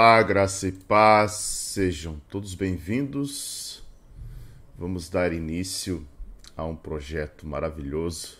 [0.00, 3.82] Olá, graça e paz, sejam todos bem-vindos.
[4.78, 6.06] Vamos dar início
[6.56, 8.38] a um projeto maravilhoso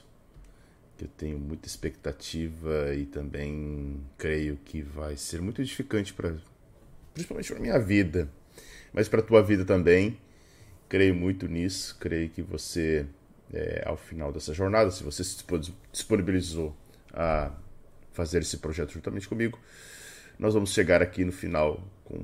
[0.97, 6.37] que eu tenho muita expectativa e também creio que vai ser muito edificante para
[7.13, 8.31] principalmente para minha vida,
[8.93, 10.17] mas para a tua vida também.
[10.89, 13.05] Creio muito nisso, creio que você
[13.53, 15.45] é, ao final dessa jornada, se você se
[15.91, 16.73] disponibilizou
[17.13, 17.51] a
[18.13, 19.59] fazer esse projeto juntamente comigo,
[20.39, 22.21] nós vamos chegar aqui no final com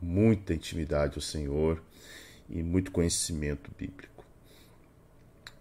[0.00, 1.82] muita intimidade ao Senhor
[2.48, 4.24] e muito conhecimento bíblico.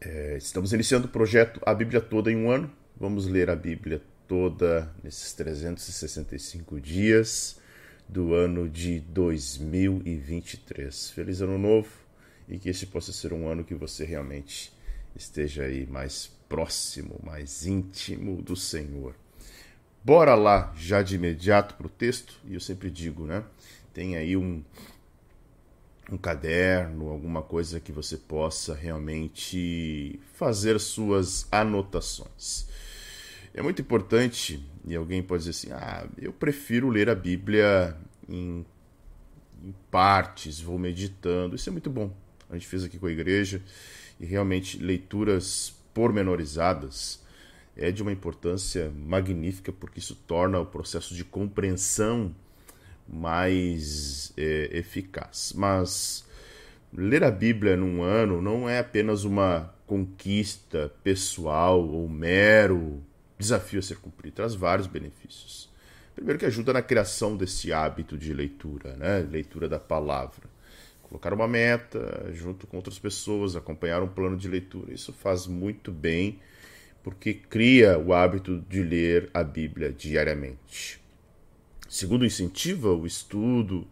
[0.01, 2.71] É, estamos iniciando o projeto A Bíblia Toda em um ano.
[2.97, 7.59] Vamos ler a Bíblia toda nesses 365 dias
[8.07, 11.11] do ano de 2023.
[11.11, 11.89] Feliz Ano Novo
[12.47, 14.71] e que este possa ser um ano que você realmente
[15.15, 19.15] esteja aí mais próximo, mais íntimo do Senhor.
[20.05, 23.43] Bora lá já de imediato para o texto, e eu sempre digo, né?
[23.91, 24.63] Tem aí um,
[26.11, 32.67] um caderno, alguma coisa que você possa realmente fazer suas anotações.
[33.51, 37.97] É muito importante, e alguém pode dizer assim: ah, eu prefiro ler a Bíblia
[38.29, 38.63] em,
[39.63, 41.55] em partes, vou meditando.
[41.55, 42.15] Isso é muito bom.
[42.47, 43.59] A gente fez aqui com a igreja,
[44.19, 47.24] e realmente leituras pormenorizadas
[47.77, 52.33] é de uma importância magnífica, porque isso torna o processo de compreensão
[53.07, 55.53] mais é, eficaz.
[55.55, 56.25] Mas
[56.93, 63.03] ler a Bíblia num ano não é apenas uma conquista pessoal ou mero
[63.37, 65.69] desafio a ser cumprido, traz vários benefícios.
[66.15, 69.19] Primeiro que ajuda na criação desse hábito de leitura, né?
[69.19, 70.49] leitura da palavra.
[71.03, 74.93] Colocar uma meta junto com outras pessoas, acompanhar um plano de leitura.
[74.93, 76.39] Isso faz muito bem
[77.05, 80.99] porque cria o hábito de ler a Bíblia diariamente.
[81.87, 83.87] Segundo, incentiva o estudo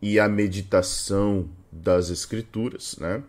[0.00, 3.22] e a meditação das Escrituras, né?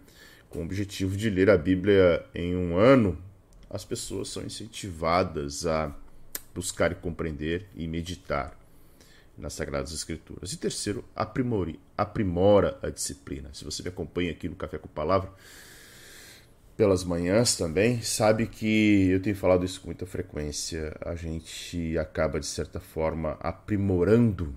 [0.49, 3.21] com o objetivo de ler a Bíblia em um ano,
[3.69, 5.93] as pessoas são incentivadas a
[6.55, 8.57] buscar e compreender e meditar
[9.37, 10.53] nas Sagradas Escrituras.
[10.53, 13.49] E terceiro, aprimore, aprimora a disciplina.
[13.51, 15.29] Se você me acompanha aqui no Café com Palavra,
[16.77, 20.95] pelas manhãs também, sabe que eu tenho falado isso com muita frequência.
[21.01, 24.53] A gente acaba, de certa forma, aprimorando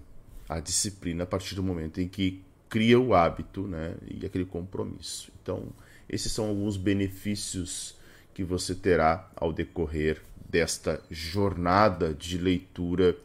[0.46, 5.32] a disciplina a partir do momento em que cria o hábito né, e aquele compromisso.
[5.42, 5.68] Então,
[6.08, 7.96] esses são alguns benefícios
[8.34, 13.16] que você terá ao decorrer desta jornada de leitura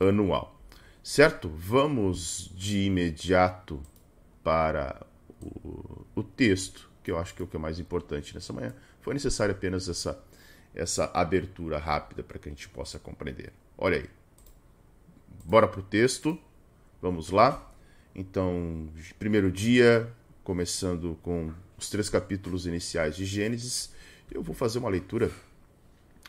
[0.00, 0.60] anual.
[1.00, 1.48] Certo?
[1.48, 3.80] Vamos de imediato
[4.42, 5.06] para
[5.40, 8.74] o, o texto que eu acho que é o que é mais importante nessa manhã,
[9.00, 10.20] foi necessária apenas essa,
[10.74, 13.52] essa abertura rápida para que a gente possa compreender.
[13.78, 14.10] Olha aí.
[15.44, 16.36] Bora para o texto.
[17.00, 17.72] Vamos lá.
[18.12, 18.88] Então,
[19.20, 20.12] primeiro dia,
[20.42, 23.92] começando com os três capítulos iniciais de Gênesis,
[24.28, 25.30] eu vou fazer uma leitura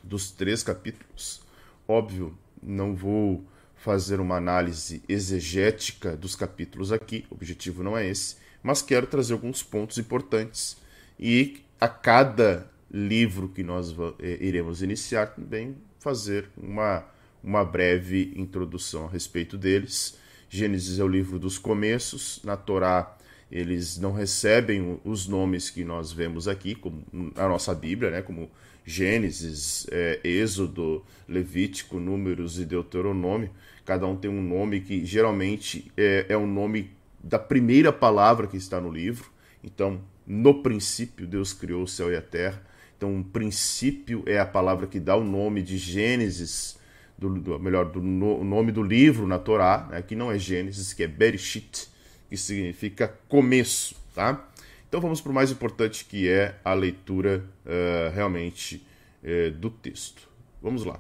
[0.04, 1.42] dos três capítulos.
[1.88, 8.46] Óbvio, não vou fazer uma análise exegética dos capítulos aqui, o objetivo não é esse
[8.68, 10.76] mas quero trazer alguns pontos importantes
[11.18, 17.06] e a cada livro que nós eh, iremos iniciar também fazer uma,
[17.42, 20.18] uma breve introdução a respeito deles.
[20.50, 23.18] Gênesis é o livro dos começos, na Torá
[23.50, 27.06] eles não recebem os nomes que nós vemos aqui, como
[27.38, 28.52] a nossa Bíblia, né, como
[28.86, 33.50] Gênesis, é, Êxodo, Levítico, Números e Deuteronômio.
[33.86, 36.97] Cada um tem um nome que geralmente é, é um nome
[37.28, 39.30] da primeira palavra que está no livro.
[39.64, 42.62] Então, no princípio, Deus criou o céu e a terra.
[42.96, 46.80] Então, o princípio é a palavra que dá o nome de Gênesis,
[47.18, 50.94] do, do melhor, do no, nome do livro na Torá, né, que não é Gênesis,
[50.94, 51.90] que é Bereshit,
[52.30, 54.50] que significa começo, tá?
[54.88, 58.86] Então vamos para o mais importante que é a leitura uh, realmente
[59.22, 60.30] uh, do texto.
[60.62, 61.00] Vamos lá.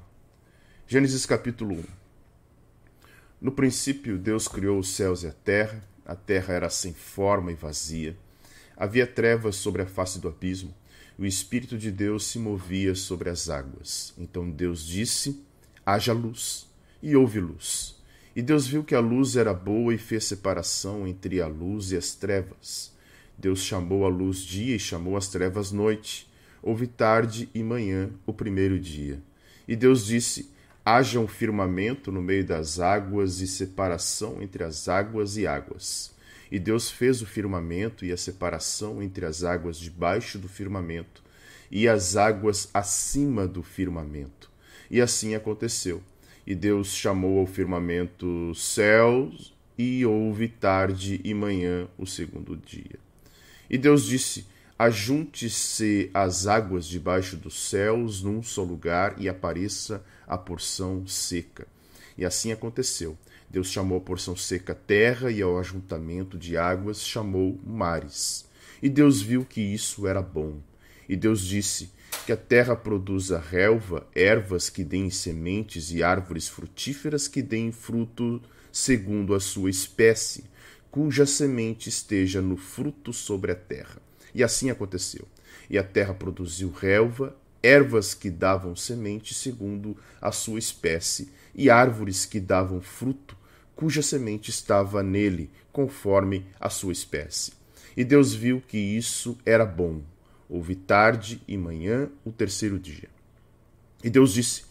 [0.88, 1.83] Gênesis capítulo 1.
[3.39, 7.56] No princípio, Deus criou os céus e a terra a terra era sem forma e
[7.56, 8.18] vazia.
[8.77, 10.74] Havia trevas sobre a face do abismo.
[11.19, 14.13] O Espírito de Deus se movia sobre as águas.
[14.18, 15.44] Então Deus disse:
[15.86, 16.65] haja luz.
[17.04, 17.98] E houve luz.
[18.33, 21.98] E Deus viu que a luz era boa e fez separação entre a luz e
[21.98, 22.94] as trevas.
[23.38, 26.27] Deus chamou a luz dia e chamou as trevas noite.
[26.62, 29.21] Houve tarde e manhã, o primeiro dia.
[29.68, 30.50] E Deus disse:
[30.89, 36.16] haja um firmamento no meio das águas e separação entre as águas e águas.
[36.50, 41.22] E Deus fez o firmamento e a separação entre as águas debaixo do firmamento
[41.69, 44.50] e as águas acima do firmamento.
[44.89, 46.01] E assim aconteceu.
[46.45, 52.98] E Deus chamou ao firmamento céus, e houve tarde e manhã o segundo dia.
[53.69, 54.48] E Deus disse:
[54.79, 61.68] Ajunte-se as águas debaixo dos céus num só lugar e apareça a porção seca.
[62.15, 63.18] E assim aconteceu.
[63.50, 68.45] Deus chamou a porção seca terra e ao ajuntamento de águas chamou mares.
[68.79, 70.59] E Deus viu que isso era bom.
[71.09, 71.89] E Deus disse:
[72.27, 78.39] Que a terra produza relva, ervas que deem sementes e árvores frutíferas que deem fruto
[78.71, 80.44] segundo a sua espécie,
[80.91, 84.06] cuja semente esteja no fruto sobre a terra.
[84.38, 85.28] E assim aconteceu.
[85.68, 92.24] E a terra produziu relva, ervas que davam semente segundo a sua espécie, e árvores
[92.24, 93.36] que davam fruto,
[93.75, 97.54] cuja semente estava nele, conforme a sua espécie.
[97.98, 100.04] E Deus viu que isso era bom.
[100.48, 103.10] Houve tarde e manhã o terceiro dia.
[104.04, 104.66] E Deus disse: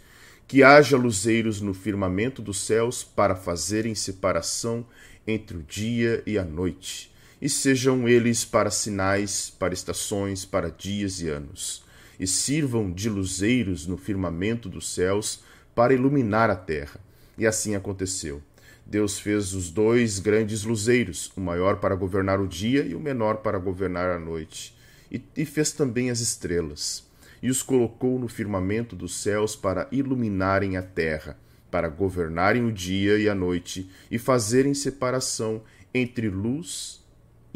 [0.47, 4.87] Que haja luzeiros no firmamento dos céus para fazerem separação
[5.27, 7.11] entre o dia e a noite,
[7.41, 11.85] e sejam eles para sinais, para estações, para dias e anos,
[12.19, 15.41] e sirvam de luzeiros no firmamento dos céus
[15.75, 16.99] para iluminar a terra.
[17.37, 18.43] E assim aconteceu.
[18.87, 23.39] Deus fez os dois grandes luzeiros, o maior para governar o dia e o menor
[23.39, 24.75] para governar a noite.
[25.13, 27.05] E, e fez também as estrelas,
[27.43, 31.39] e os colocou no firmamento dos céus para iluminarem a terra,
[31.71, 35.63] para governarem o dia e a noite, e fazerem separação
[35.93, 37.05] entre luz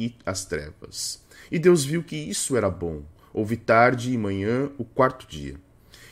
[0.00, 1.23] e as trevas.
[1.50, 3.02] E Deus viu que isso era bom.
[3.32, 5.56] Houve tarde e manhã o quarto dia.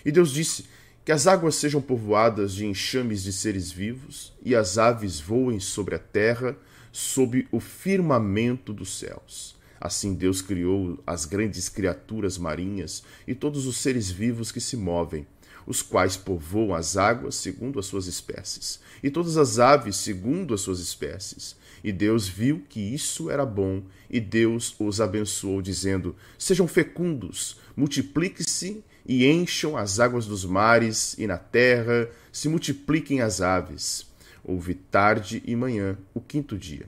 [0.05, 0.67] E Deus disse:
[1.09, 5.95] que as águas sejam povoadas de enxames de seres vivos, e as aves voem sobre
[5.95, 6.55] a terra,
[6.93, 9.57] sob o firmamento dos céus.
[9.81, 15.27] Assim Deus criou as grandes criaturas marinhas e todos os seres vivos que se movem,
[15.67, 20.61] os quais povoam as águas segundo as suas espécies, e todas as aves segundo as
[20.61, 21.57] suas espécies.
[21.83, 28.83] E Deus viu que isso era bom, e Deus os abençoou, dizendo: Sejam fecundos, multipliquem-se
[29.07, 34.07] e encham as águas dos mares, e na terra se multipliquem as aves.
[34.45, 36.87] Houve tarde e manhã, o quinto dia.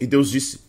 [0.00, 0.60] E Deus disse: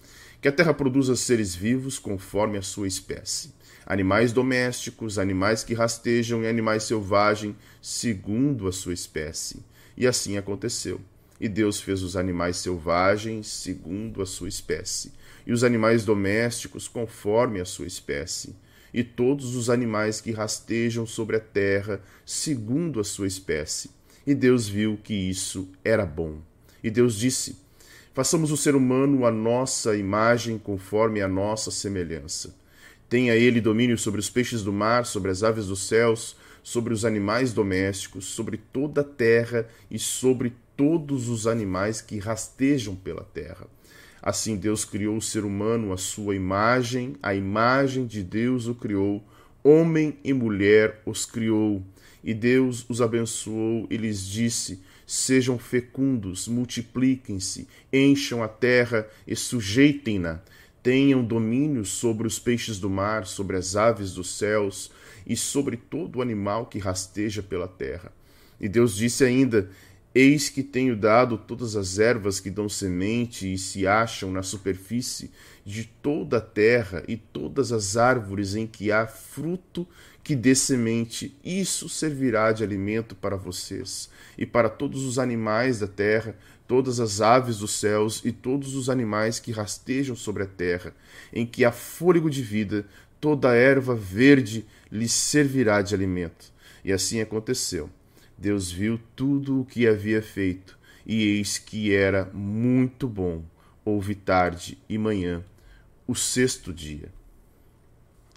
[0.41, 3.53] Que a terra produza seres vivos conforme a sua espécie,
[3.85, 9.63] animais domésticos, animais que rastejam e animais selvagens, segundo a sua espécie.
[9.95, 10.99] E assim aconteceu.
[11.39, 15.13] E Deus fez os animais selvagens segundo a sua espécie,
[15.47, 18.55] e os animais domésticos conforme a sua espécie
[18.93, 23.91] e todos os animais que rastejam sobre a terra, segundo a sua espécie.
[24.25, 26.39] E Deus viu que isso era bom.
[26.83, 27.57] E Deus disse:
[28.13, 32.55] Façamos o ser humano a nossa imagem, conforme a nossa semelhança.
[33.07, 37.05] Tenha ele domínio sobre os peixes do mar, sobre as aves dos céus, sobre os
[37.05, 43.67] animais domésticos, sobre toda a terra e sobre todos os animais que rastejam pela terra.
[44.21, 49.21] Assim Deus criou o ser humano à sua imagem, a imagem de Deus o criou,
[49.61, 51.83] homem e mulher os criou.
[52.23, 60.39] E Deus os abençoou e lhes disse: Sejam fecundos, multipliquem-se, encham a terra e sujeitem-na.
[60.81, 64.89] Tenham domínio sobre os peixes do mar, sobre as aves dos céus
[65.27, 68.13] e sobre todo animal que rasteja pela terra.
[68.61, 69.69] E Deus disse ainda:
[70.13, 75.31] Eis que tenho dado todas as ervas que dão semente e se acham na superfície
[75.63, 79.87] de toda a terra, e todas as árvores em que há fruto
[80.23, 85.87] que dê semente, isso servirá de alimento para vocês, e para todos os animais da
[85.87, 86.35] terra,
[86.67, 90.93] todas as aves dos céus e todos os animais que rastejam sobre a terra,
[91.31, 92.85] em que há fôlego de vida,
[93.21, 96.51] toda erva verde lhes servirá de alimento.
[96.83, 97.89] E assim aconteceu.
[98.39, 103.43] Deus viu tudo o que havia feito, e eis que era muito bom.
[103.83, 105.43] Houve tarde e manhã,
[106.07, 107.11] o sexto dia.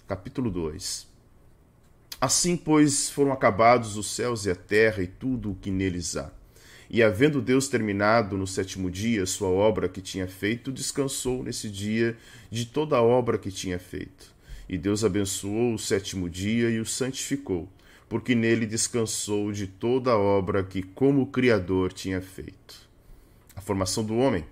[0.05, 1.07] Capítulo 2
[2.19, 6.29] Assim, pois, foram acabados os céus e a terra e tudo o que neles há.
[6.89, 12.17] E havendo Deus terminado no sétimo dia sua obra que tinha feito, descansou nesse dia
[12.51, 14.33] de toda a obra que tinha feito.
[14.67, 17.69] E Deus abençoou o sétimo dia e o santificou
[18.07, 22.89] porque nele descansou de toda a obra que, como Criador, tinha feito.
[23.55, 24.45] A formação do homem.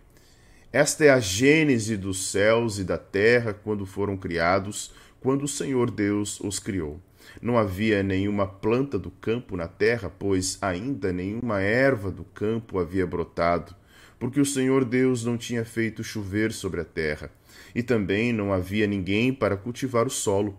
[0.72, 5.92] Esta é a gênese dos céus e da terra quando foram criados, quando o Senhor
[5.92, 7.00] Deus os criou.
[7.42, 13.06] Não havia nenhuma planta do campo na terra, pois ainda nenhuma erva do campo havia
[13.06, 13.76] brotado,
[14.20, 17.32] porque o Senhor Deus não tinha feito chover sobre a terra,
[17.74, 20.58] e também não havia ninguém para cultivar o solo.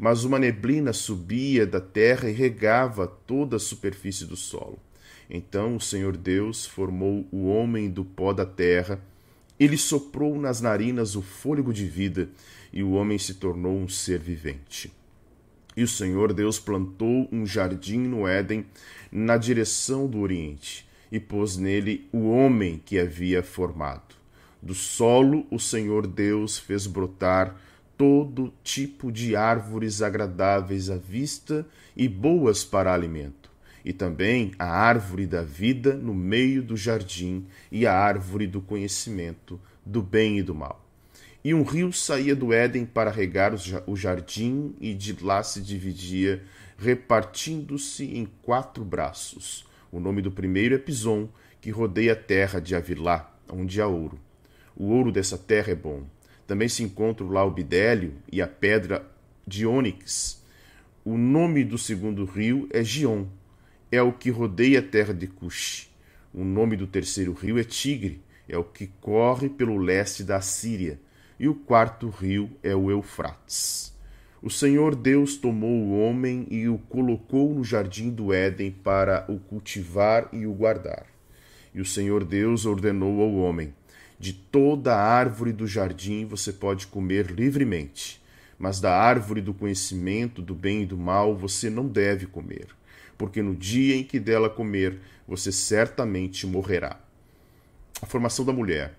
[0.00, 4.78] Mas uma neblina subia da terra e regava toda a superfície do solo.
[5.28, 8.98] Então o Senhor Deus formou o homem do pó da terra,
[9.58, 12.30] ele soprou nas narinas o fôlego de vida,
[12.72, 14.90] e o homem se tornou um ser vivente.
[15.76, 18.64] E o Senhor Deus plantou um jardim no Éden,
[19.12, 24.14] na direção do Oriente, e pôs nele o homem que havia formado.
[24.62, 27.54] Do solo o Senhor Deus fez brotar
[28.00, 33.50] todo tipo de árvores agradáveis à vista e boas para alimento,
[33.84, 39.60] e também a árvore da vida no meio do jardim e a árvore do conhecimento
[39.84, 40.82] do bem e do mal.
[41.44, 43.52] E um rio saía do Éden para regar
[43.86, 46.42] o jardim, e de lá se dividia,
[46.78, 49.66] repartindo-se em quatro braços.
[49.92, 51.28] O nome do primeiro é Pison,
[51.60, 54.18] que rodeia a terra de Avilá, onde há ouro.
[54.74, 56.06] O ouro dessa terra é bom.
[56.50, 59.08] Também se encontra lá o bidélio e a pedra
[59.46, 60.42] de ônix.
[61.04, 63.26] O nome do segundo rio é Gion,
[63.88, 65.88] é o que rodeia a terra de Cush.
[66.34, 70.98] O nome do terceiro rio é Tigre, é o que corre pelo leste da Síria
[71.38, 73.96] e o quarto rio é o Eufrates.
[74.42, 79.38] O Senhor Deus tomou o homem e o colocou no jardim do Éden para o
[79.38, 81.06] cultivar e o guardar.
[81.72, 83.72] E o Senhor Deus ordenou ao homem:
[84.20, 88.20] De toda a árvore do jardim você pode comer livremente,
[88.58, 92.66] mas da árvore do conhecimento do bem e do mal você não deve comer,
[93.16, 97.00] porque no dia em que dela comer, você certamente morrerá.
[98.02, 98.92] A formação da mulher.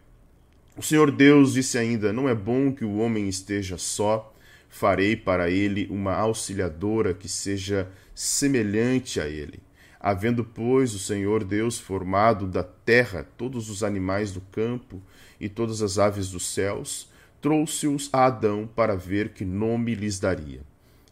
[0.75, 4.33] O Senhor Deus disse ainda: Não é bom que o homem esteja só.
[4.69, 9.59] Farei para ele uma auxiliadora que seja semelhante a ele.
[10.03, 14.99] Havendo, pois, o Senhor Deus formado da terra todos os animais do campo
[15.39, 17.07] e todas as aves dos céus,
[17.39, 20.61] trouxe-os a Adão para ver que nome lhes daria.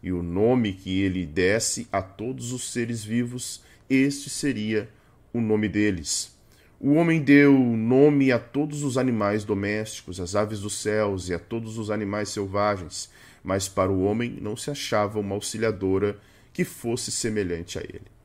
[0.02, 4.90] E o nome que ele desse a todos os seres vivos, este seria
[5.32, 6.36] o nome deles.
[6.80, 11.38] O homem deu nome a todos os animais domésticos, às aves dos céus e a
[11.38, 13.12] todos os animais selvagens,
[13.44, 16.18] mas para o homem não se achava uma auxiliadora
[16.52, 18.19] que fosse semelhante a ele.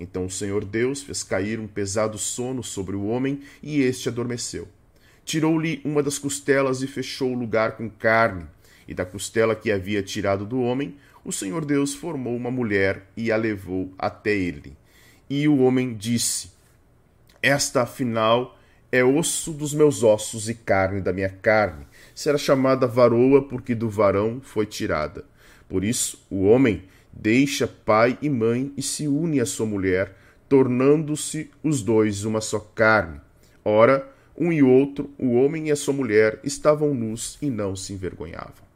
[0.00, 4.66] Então o Senhor Deus fez cair um pesado sono sobre o homem e este adormeceu.
[5.24, 8.46] Tirou-lhe uma das costelas e fechou o lugar com carne,
[8.88, 13.30] e da costela que havia tirado do homem, o Senhor Deus formou uma mulher e
[13.30, 14.74] a levou até ele.
[15.28, 16.50] E o homem disse:
[17.42, 18.58] esta, afinal,
[18.92, 21.86] é osso dos meus ossos e carne da minha carne.
[22.14, 25.24] Será chamada varoa porque do varão foi tirada.
[25.68, 30.16] Por isso, o homem deixa pai e mãe e se une à sua mulher,
[30.48, 33.20] tornando-se os dois uma só carne.
[33.64, 37.92] Ora, um e outro, o homem e a sua mulher, estavam nus e não se
[37.92, 38.70] envergonhavam.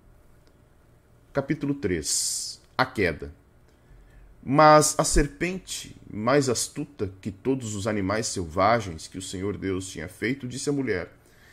[1.33, 3.33] Capítulo 3 A queda.
[4.47, 10.07] Mas a serpente, mais astuta que todos os animais selvagens que o Senhor Deus tinha
[10.07, 11.11] feito, disse à mulher: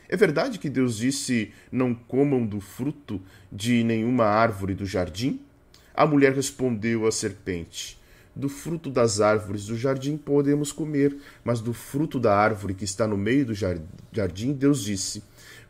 [0.10, 5.40] É verdade que Deus disse: Não comam do fruto de nenhuma árvore do jardim?
[5.94, 8.00] A mulher respondeu à serpente:
[8.36, 13.08] Do fruto das árvores do jardim podemos comer, mas do fruto da árvore que está
[13.08, 15.24] no meio do jardim, Deus disse: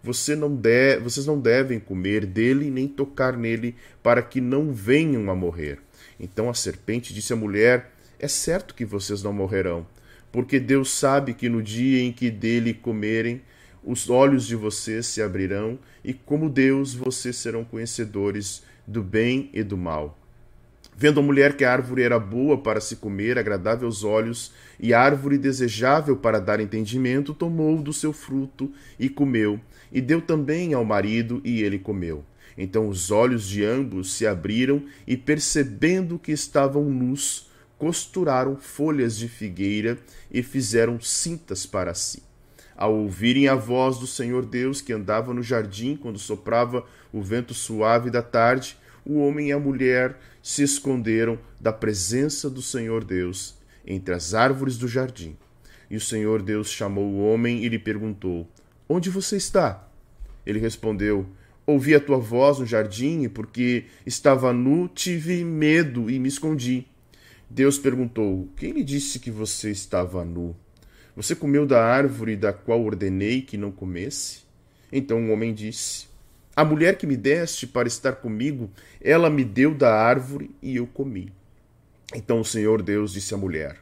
[0.03, 0.99] você não de...
[0.99, 5.79] Vocês não devem comer dele nem tocar nele, para que não venham a morrer.
[6.19, 9.85] Então a serpente disse à mulher: É certo que vocês não morrerão,
[10.31, 13.41] porque Deus sabe que no dia em que dele comerem,
[13.83, 19.63] os olhos de vocês se abrirão, e como Deus, vocês serão conhecedores do bem e
[19.63, 20.17] do mal.
[20.95, 24.93] Vendo a mulher que a árvore era boa para se comer, agradável aos olhos, e
[24.93, 29.59] árvore desejável para dar entendimento, tomou do seu fruto e comeu,
[29.91, 32.23] e deu também ao marido, e ele comeu.
[32.57, 39.27] Então os olhos de ambos se abriram e, percebendo que estavam nus, costuraram folhas de
[39.27, 39.97] figueira
[40.29, 42.21] e fizeram cintas para si.
[42.81, 46.83] Ao ouvirem a voz do Senhor Deus que andava no jardim quando soprava
[47.13, 52.59] o vento suave da tarde, o homem e a mulher se esconderam da presença do
[52.59, 55.37] Senhor Deus entre as árvores do jardim.
[55.91, 58.49] E o Senhor Deus chamou o homem e lhe perguntou:
[58.89, 59.87] Onde você está?
[60.43, 61.27] Ele respondeu:
[61.67, 66.87] Ouvi a tua voz no jardim e, porque estava nu, tive medo e me escondi.
[67.47, 70.55] Deus perguntou: Quem lhe disse que você estava nu?
[71.15, 74.39] Você comeu da árvore da qual ordenei que não comesse?
[74.91, 76.07] Então o homem disse:
[76.55, 78.69] A mulher que me deste para estar comigo,
[79.01, 81.31] ela me deu da árvore e eu comi.
[82.15, 83.77] Então o Senhor Deus disse à mulher: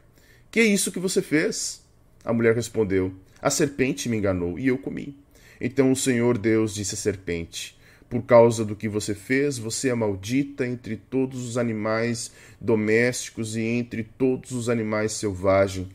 [0.50, 1.82] Que é isso que você fez?
[2.24, 5.16] A mulher respondeu: A serpente me enganou e eu comi.
[5.60, 9.94] Então o Senhor Deus disse à serpente: Por causa do que você fez, você é
[9.94, 15.86] maldita entre todos os animais domésticos e entre todos os animais selvagens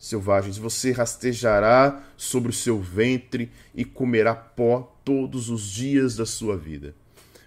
[0.00, 0.56] selvagens.
[0.56, 6.94] Você rastejará sobre o seu ventre e comerá pó todos os dias da sua vida.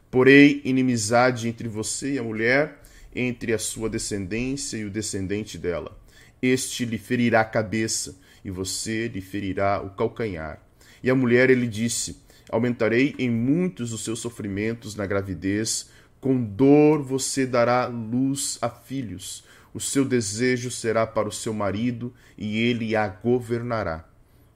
[0.09, 2.81] Porém, inimizade entre você e a mulher,
[3.15, 5.97] entre a sua descendência e o descendente dela.
[6.39, 10.61] Este lhe ferirá a cabeça, e você lhe ferirá o calcanhar.
[11.01, 17.01] E a mulher ele disse: Aumentarei em muitos os seus sofrimentos na gravidez, com dor
[17.01, 22.95] você dará luz a filhos o seu desejo será para o seu marido e ele
[22.95, 24.07] a governará.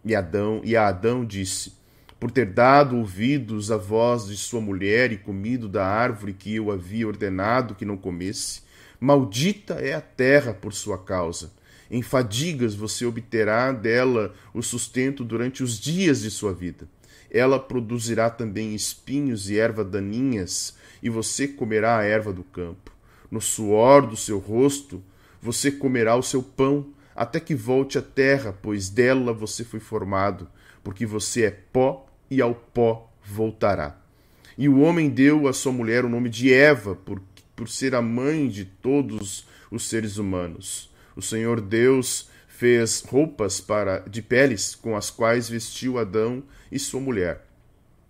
[0.05, 1.73] E Adão e a Adão disse:
[2.19, 6.71] Por ter dado ouvidos à voz de sua mulher e comido da árvore que eu
[6.71, 8.61] havia ordenado que não comesse,
[8.99, 11.51] maldita é a terra por sua causa.
[11.89, 16.87] Em fadigas você obterá dela o sustento durante os dias de sua vida.
[17.31, 22.96] Ela produzirá também espinhos e erva daninhas, e você comerá a erva do campo
[23.29, 25.03] no suor do seu rosto
[25.41, 30.47] você comerá o seu pão, até que volte à terra, pois dela você foi formado,
[30.83, 33.99] porque você é pó e ao pó voltará.
[34.57, 37.21] E o homem deu à sua mulher o nome de Eva, por,
[37.55, 40.91] por ser a mãe de todos os seres humanos.
[41.15, 46.99] O Senhor Deus fez roupas para de peles com as quais vestiu Adão e sua
[46.99, 47.45] mulher.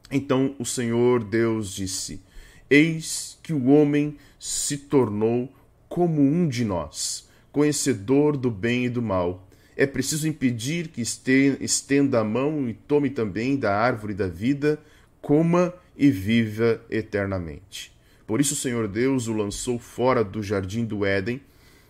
[0.10, 2.22] Então o Senhor Deus disse:
[2.70, 5.52] Eis que o homem se tornou
[5.90, 9.48] como um de nós, conhecedor do bem e do mal.
[9.76, 14.80] É preciso impedir que estenda a mão e tome também da árvore da vida,
[15.22, 17.96] coma e viva eternamente.
[18.26, 21.42] Por isso o Senhor Deus o lançou fora do jardim do Éden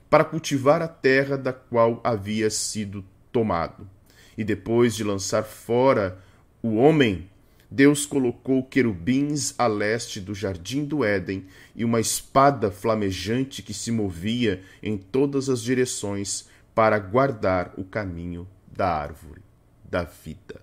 [0.09, 3.89] para cultivar a terra da qual havia sido tomado.
[4.37, 6.19] E depois de lançar fora
[6.61, 7.29] o homem,
[7.69, 13.91] Deus colocou querubins a leste do jardim do Éden e uma espada flamejante que se
[13.91, 19.41] movia em todas as direções para guardar o caminho da árvore
[19.83, 20.61] da vida.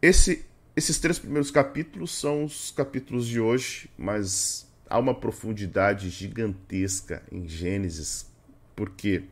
[0.00, 0.46] Esse,
[0.76, 7.48] esses três primeiros capítulos são os capítulos de hoje, mas há uma profundidade gigantesca em
[7.48, 8.30] Gênesis,
[8.76, 9.24] porque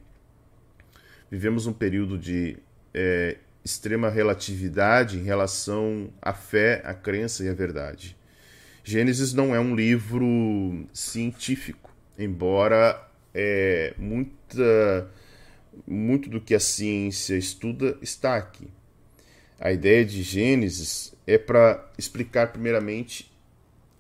[1.31, 2.57] vivemos um período de
[2.93, 8.17] é, extrema relatividade em relação à fé, à crença e à verdade.
[8.85, 13.01] Gênesis não é um livro científico, embora
[13.33, 15.09] é, muita,
[15.87, 18.69] muito do que a ciência estuda está aqui.
[19.61, 23.31] A ideia de Gênesis é para explicar, primeiramente,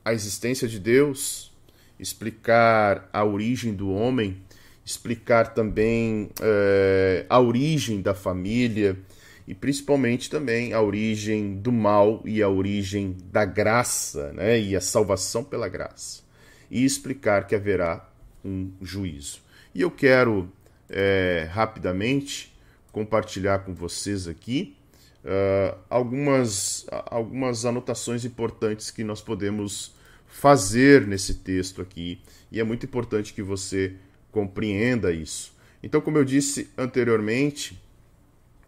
[0.04, 1.52] a existência de Deus,
[1.98, 4.42] explicar a origem do homem,
[4.84, 8.98] explicar também é, a origem da família,
[9.46, 14.80] e principalmente também a origem do mal e a origem da graça, né, e a
[14.80, 16.22] salvação pela graça,
[16.70, 18.08] e explicar que haverá
[18.44, 19.40] um juízo.
[19.74, 20.50] E eu quero
[20.88, 22.52] é, rapidamente
[22.92, 24.76] compartilhar com vocês aqui
[25.24, 29.94] uh, algumas, algumas anotações importantes que nós podemos
[30.26, 33.94] fazer nesse texto aqui, e é muito importante que você
[34.30, 35.54] compreenda isso.
[35.82, 37.80] Então, como eu disse anteriormente,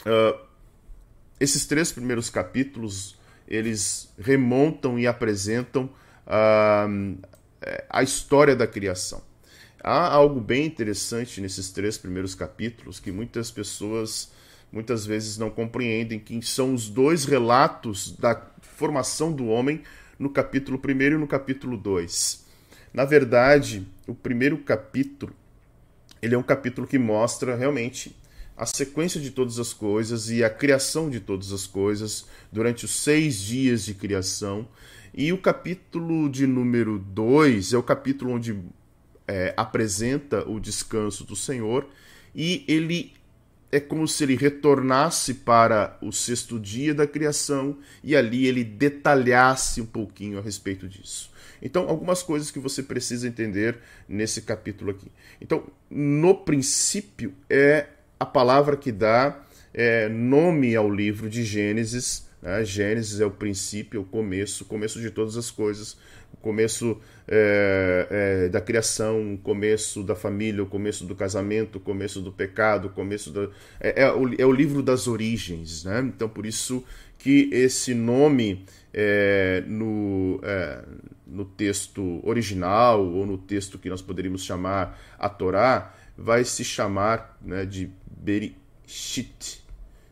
[0.06, 0.38] uh,
[1.44, 5.84] esses três primeiros capítulos eles remontam e apresentam
[6.26, 7.18] uh,
[7.88, 9.22] a história da criação.
[9.82, 14.32] Há algo bem interessante nesses três primeiros capítulos que muitas pessoas
[14.72, 19.82] muitas vezes não compreendem, que são os dois relatos da formação do homem
[20.18, 22.44] no capítulo 1 e no capítulo 2.
[22.92, 25.32] Na verdade, o primeiro capítulo
[26.24, 28.16] ele é um capítulo que mostra realmente
[28.56, 33.02] a sequência de todas as coisas e a criação de todas as coisas durante os
[33.02, 34.68] seis dias de criação.
[35.12, 38.56] E o capítulo de número 2 é o capítulo onde
[39.26, 41.86] é, apresenta o descanso do Senhor
[42.34, 43.12] e ele
[43.70, 49.80] é como se ele retornasse para o sexto dia da criação e ali ele detalhasse
[49.80, 51.32] um pouquinho a respeito disso.
[51.60, 55.10] Então, algumas coisas que você precisa entender nesse capítulo aqui.
[55.40, 57.86] Então, no princípio, é
[58.24, 59.38] a palavra que dá
[59.72, 62.26] é, nome ao livro de Gênesis.
[62.42, 62.64] Né?
[62.64, 65.96] Gênesis é o princípio, é o começo, o começo de todas as coisas,
[66.44, 72.20] começo é, é, da criação, o começo da família, o começo do casamento, o começo
[72.20, 73.50] do pecado, o começo do.
[73.80, 76.00] É, é, o, é o livro das origens, né?
[76.00, 76.84] Então, por isso
[77.16, 80.84] que esse nome é, no, é,
[81.26, 87.38] no texto original, ou no texto que nós poderíamos chamar a Torá, vai se chamar
[87.42, 87.90] né, de
[88.24, 89.62] Berishit,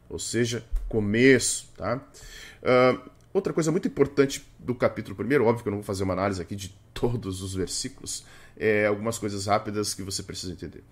[0.08, 1.72] ou seja, começo.
[1.76, 1.96] Tá?
[1.96, 6.12] Uh, outra coisa muito importante do capítulo primeiro, óbvio que eu não vou fazer uma
[6.12, 8.24] análise aqui de todos os versículos,
[8.56, 10.84] é algumas coisas rápidas que você precisa entender.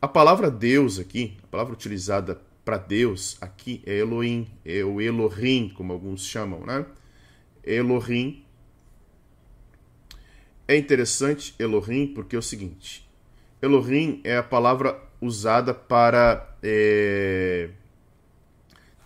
[0.00, 5.70] A palavra Deus aqui, a palavra utilizada para Deus aqui é Elohim, é o Elohim,
[5.76, 6.86] como alguns chamam, né?
[7.62, 8.42] Elohim.
[10.66, 13.06] É interessante Elohim porque é o seguinte:
[13.60, 17.70] Elohim é a palavra usada para é,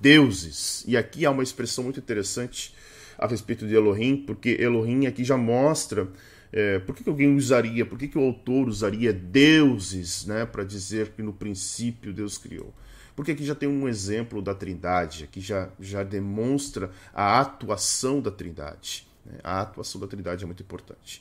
[0.01, 0.85] deuses.
[0.87, 2.75] E aqui há uma expressão muito interessante
[3.19, 6.09] a respeito de Elohim, porque Elohim aqui já mostra
[6.53, 10.65] é, por que, que, alguém usaria, por que, que o autor usaria deuses né, para
[10.65, 12.73] dizer que no princípio Deus criou.
[13.15, 18.31] Porque aqui já tem um exemplo da Trindade, aqui já, já demonstra a atuação da
[18.31, 19.09] Trindade.
[19.27, 19.39] Né?
[19.43, 21.21] A atuação da Trindade é muito importante.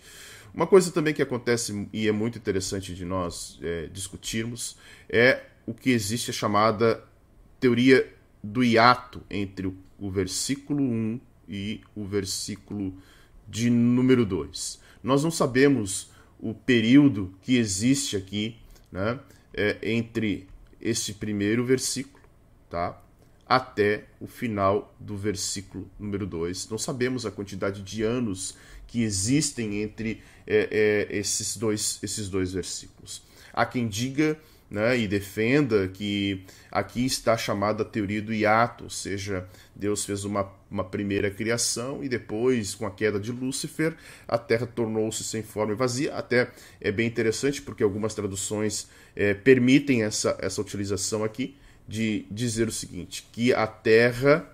[0.53, 4.77] Uma coisa também que acontece e é muito interessante de nós é, discutirmos
[5.10, 7.03] é o que existe a chamada
[7.60, 12.93] teoria do hiato entre o, o versículo 1 e o versículo
[13.47, 14.79] de número 2.
[15.03, 18.57] Nós não sabemos o período que existe aqui
[18.91, 19.19] né,
[19.53, 20.47] é, entre
[20.79, 22.23] este primeiro versículo,
[22.69, 23.01] tá?
[23.45, 26.69] Até o final do versículo número 2.
[26.69, 28.57] Não sabemos a quantidade de anos
[28.88, 33.21] que existem entre é, é, esses, dois, esses dois versículos.
[33.54, 34.38] Há quem diga
[34.69, 40.26] né, e defenda que aqui está chamada a teoria do hiato, ou seja, Deus fez
[40.26, 43.95] uma, uma primeira criação e depois, com a queda de Lúcifer,
[44.28, 46.13] a terra tornou-se sem forma e vazia.
[46.15, 51.56] Até é bem interessante porque algumas traduções é, permitem essa, essa utilização aqui
[51.88, 54.45] de dizer o seguinte: que a terra,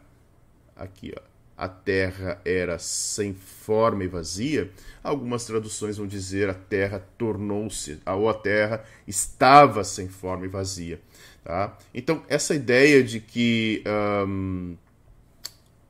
[0.75, 4.71] aqui, ó, a terra era sem forma e vazia,
[5.03, 10.99] algumas traduções vão dizer a terra tornou-se, ou a terra estava sem forma e vazia.
[11.43, 11.77] Tá?
[11.93, 13.83] Então, essa ideia de que
[14.27, 14.75] um,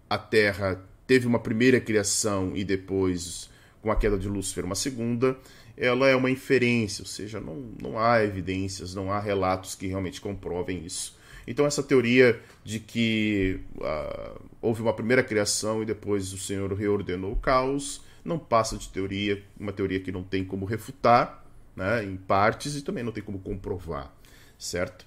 [0.09, 3.49] a terra teve uma primeira criação e depois,
[3.81, 5.37] com a queda de Lúcifer, uma segunda,
[5.77, 10.21] ela é uma inferência, ou seja, não, não há evidências, não há relatos que realmente
[10.21, 11.17] comprovem isso.
[11.47, 17.33] Então, essa teoria de que uh, houve uma primeira criação e depois o Senhor reordenou
[17.33, 21.43] o caos não passa de teoria, uma teoria que não tem como refutar
[21.75, 24.13] né, em partes e também não tem como comprovar,
[24.57, 25.05] certo?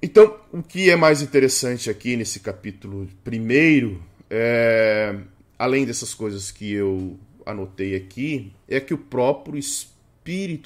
[0.00, 5.18] Então, o que é mais interessante aqui nesse capítulo primeiro, é,
[5.58, 9.93] além dessas coisas que eu anotei aqui é que o próprio Espírito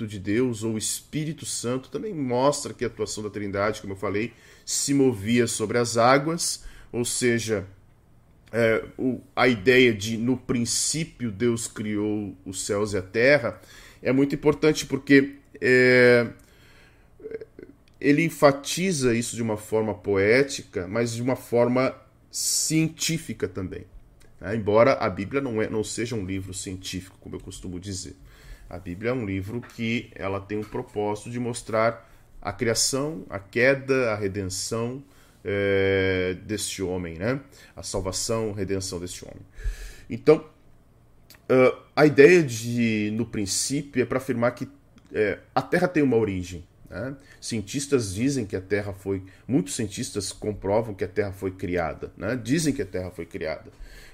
[0.07, 4.33] de Deus, ou Espírito Santo, também mostra que a atuação da Trindade, como eu falei,
[4.65, 7.67] se movia sobre as águas, ou seja,
[8.53, 13.61] é, o, a ideia de no princípio Deus criou os céus e a terra
[14.03, 16.29] é muito importante porque é,
[18.01, 21.95] ele enfatiza isso de uma forma poética, mas de uma forma
[22.31, 23.85] científica também.
[24.41, 24.55] Né?
[24.57, 28.15] Embora a Bíblia não, é, não seja um livro científico, como eu costumo dizer.
[28.69, 32.09] A Bíblia é um livro que ela tem o propósito de mostrar
[32.41, 35.03] a criação, a queda, a redenção
[35.45, 37.41] é, deste homem, né?
[37.75, 39.43] a salvação, a redenção deste homem.
[40.09, 40.45] Então,
[41.51, 44.69] uh, a ideia de, no princípio, é para afirmar que
[45.13, 46.67] é, a Terra tem uma origem.
[46.89, 47.17] Né?
[47.41, 49.23] Cientistas dizem que a Terra foi.
[49.47, 52.13] Muitos cientistas comprovam que a Terra foi criada.
[52.17, 52.39] Né?
[52.43, 53.71] Dizem que a Terra foi criada.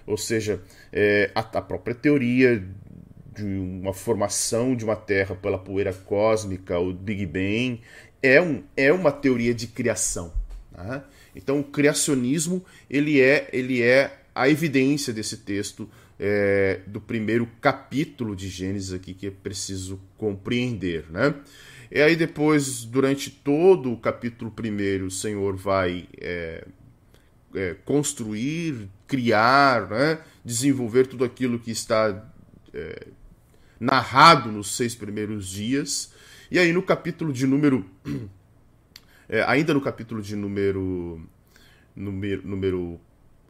[0.07, 0.61] Ou seja,
[0.93, 2.63] é, a, a, própria teoria
[3.35, 7.81] de uma formação de uma Terra pela poeira cósmica, o Big Bang,
[8.23, 10.33] é, um, é uma teoria de criação.
[10.73, 11.03] Né?
[11.35, 18.37] Então, o criacionismo ele é, ele é a evidência desse texto é, do primeiro capítulo
[18.37, 21.35] de Gênesis aqui que é preciso compreender, né?
[21.91, 26.67] E aí depois, durante todo o capítulo primeiro, o Senhor vai é,
[27.55, 30.19] é, construir, criar, né?
[30.45, 32.29] desenvolver tudo aquilo que está
[32.73, 33.07] é,
[33.85, 36.13] narrado nos seis primeiros dias.
[36.51, 37.85] E aí no capítulo de número.
[39.27, 41.19] É, ainda no capítulo de número.
[41.97, 43.01] Número, número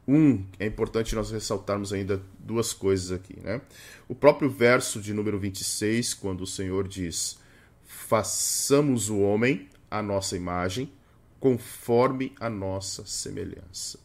[0.06, 3.36] 1, um, é importante nós ressaltarmos ainda duas coisas aqui.
[3.40, 3.60] Né?
[4.08, 7.40] O próprio verso de número 26, quando o Senhor diz:
[7.84, 10.92] Façamos o homem a nossa imagem,
[11.40, 13.98] conforme a nossa semelhança.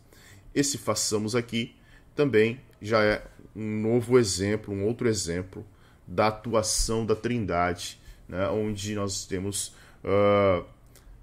[0.56, 1.76] Esse façamos aqui
[2.16, 3.24] também já é
[3.56, 5.64] um novo exemplo, um outro exemplo
[6.10, 9.74] da atuação da Trindade, né, onde nós temos.
[10.04, 10.66] Uh,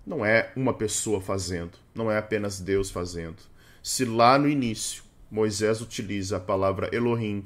[0.06, 3.36] não é uma pessoa fazendo, não é apenas Deus fazendo.
[3.82, 7.42] Se lá no início Moisés utiliza a palavra Elohim,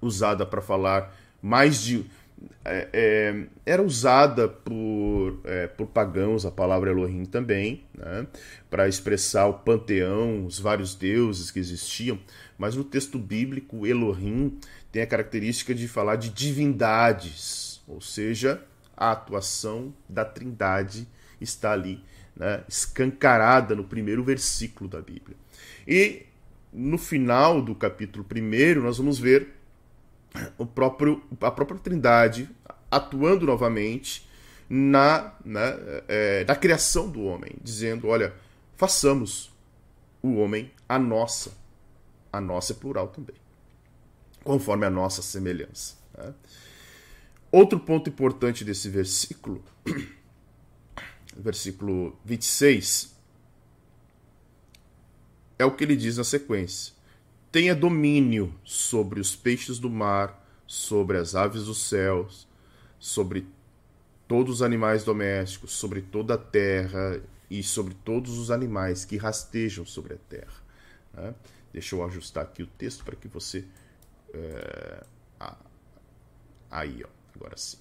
[0.00, 2.06] usada para falar mais de.
[2.64, 8.26] É, é, era usada por, é, por pagãos a palavra Elohim também, né,
[8.68, 12.18] para expressar o panteão, os vários deuses que existiam,
[12.58, 14.58] mas no texto bíblico, Elohim
[14.92, 18.62] tem a característica de falar de divindades, ou seja,
[18.96, 21.08] a atuação da trindade
[21.40, 22.04] está ali,
[22.36, 25.36] né, escancarada no primeiro versículo da Bíblia.
[25.88, 26.26] E
[26.72, 29.48] no final do capítulo 1, nós vamos ver
[30.56, 32.48] o próprio, a própria Trindade
[32.90, 34.28] atuando novamente
[34.68, 35.76] na, na,
[36.08, 38.34] é, na criação do homem, dizendo: olha,
[38.76, 39.52] façamos
[40.22, 41.60] o homem a nossa.
[42.32, 43.36] A nossa é plural também,
[44.44, 45.94] conforme a nossa semelhança.
[46.16, 46.34] Né?
[47.50, 49.62] Outro ponto importante desse versículo,
[51.36, 53.14] versículo 26,
[55.58, 56.94] é o que ele diz na sequência
[57.52, 62.48] tenha domínio sobre os peixes do mar, sobre as aves dos céus,
[62.98, 63.46] sobre
[64.26, 69.84] todos os animais domésticos, sobre toda a terra e sobre todos os animais que rastejam
[69.84, 70.62] sobre a terra.
[71.12, 71.34] Né?
[71.74, 73.66] Deixa eu ajustar aqui o texto para que você.
[74.32, 75.04] É...
[76.72, 77.76] Aí, ó, agora sim.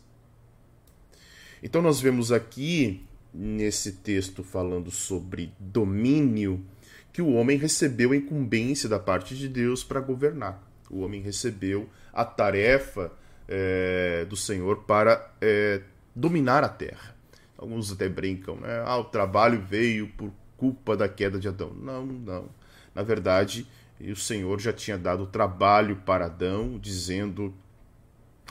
[1.64, 6.66] Então, nós vemos aqui, nesse texto falando sobre domínio,
[7.14, 10.62] que o homem recebeu a incumbência da parte de Deus para governar.
[10.90, 13.14] O homem recebeu a tarefa
[13.48, 15.82] é, do Senhor para é,
[16.14, 17.16] dominar a terra.
[17.58, 18.84] Alguns até brincam, né?
[18.86, 21.74] Ah, o trabalho veio por culpa da queda de Adão.
[21.74, 22.50] Não, não.
[22.94, 23.68] Na verdade,
[24.10, 27.54] o Senhor já tinha dado trabalho para Adão, dizendo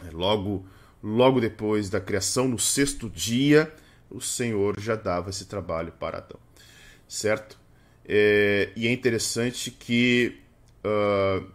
[0.07, 0.67] é, logo
[1.03, 3.73] logo depois da criação, no sexto dia,
[4.11, 6.39] o Senhor já dava esse trabalho para Adão.
[7.09, 7.59] Certo?
[8.05, 10.39] É, e é interessante que
[10.85, 11.47] uh,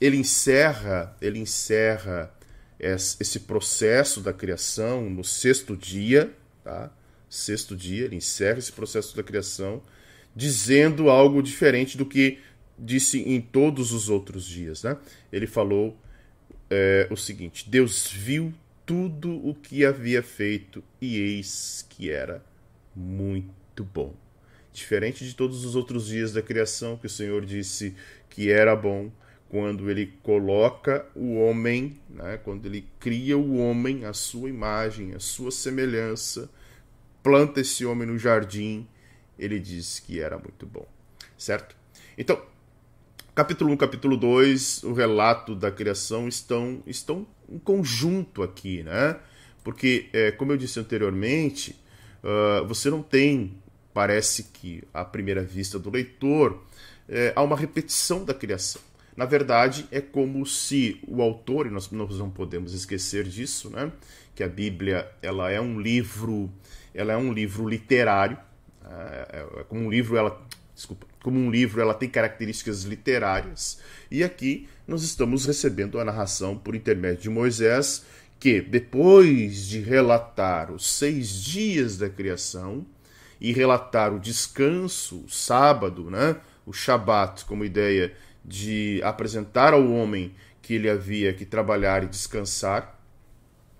[0.00, 2.32] ele encerra, ele encerra
[2.78, 6.90] esse processo da criação no sexto dia, tá?
[7.28, 9.82] Sexto dia, ele encerra esse processo da criação,
[10.34, 12.38] dizendo algo diferente do que
[12.78, 14.96] disse em todos os outros dias, né?
[15.32, 15.96] Ele falou
[16.70, 18.52] é, o seguinte: Deus viu
[18.86, 22.44] tudo o que havia feito e eis que era
[22.94, 24.14] muito bom.
[24.72, 27.94] Diferente de todos os outros dias da criação, que o Senhor disse
[28.30, 29.10] que era bom,
[29.48, 35.20] quando ele coloca o homem, né, quando ele cria o homem, a sua imagem, a
[35.20, 36.50] sua semelhança,
[37.22, 38.86] planta esse homem no jardim,
[39.38, 40.86] ele diz que era muito bom.
[41.36, 41.74] Certo?
[42.16, 42.40] Então,
[43.38, 49.16] capítulo 1 capítulo 2, o relato da criação estão, estão em conjunto aqui, né?
[49.62, 51.80] Porque, é, como eu disse anteriormente,
[52.20, 53.54] uh, você não tem
[53.94, 56.64] parece que, à primeira vista do leitor,
[57.08, 58.82] é, há uma repetição da criação.
[59.16, 63.92] Na verdade, é como se o autor, e nós, nós não podemos esquecer disso, né?
[64.34, 66.50] que a Bíblia ela é um livro,
[66.92, 68.36] ela é um livro literário,
[68.84, 73.80] é, é, é como um livro ela, desculpa, como um livro ela tem características literárias,
[74.10, 78.04] e aqui nós estamos recebendo a narração por intermédio de Moisés,
[78.40, 82.86] que depois de relatar os seis dias da criação,
[83.40, 88.12] e relatar o descanso, o sábado, né, o Shabat, como ideia
[88.44, 92.98] de apresentar ao homem que ele havia que trabalhar e descansar.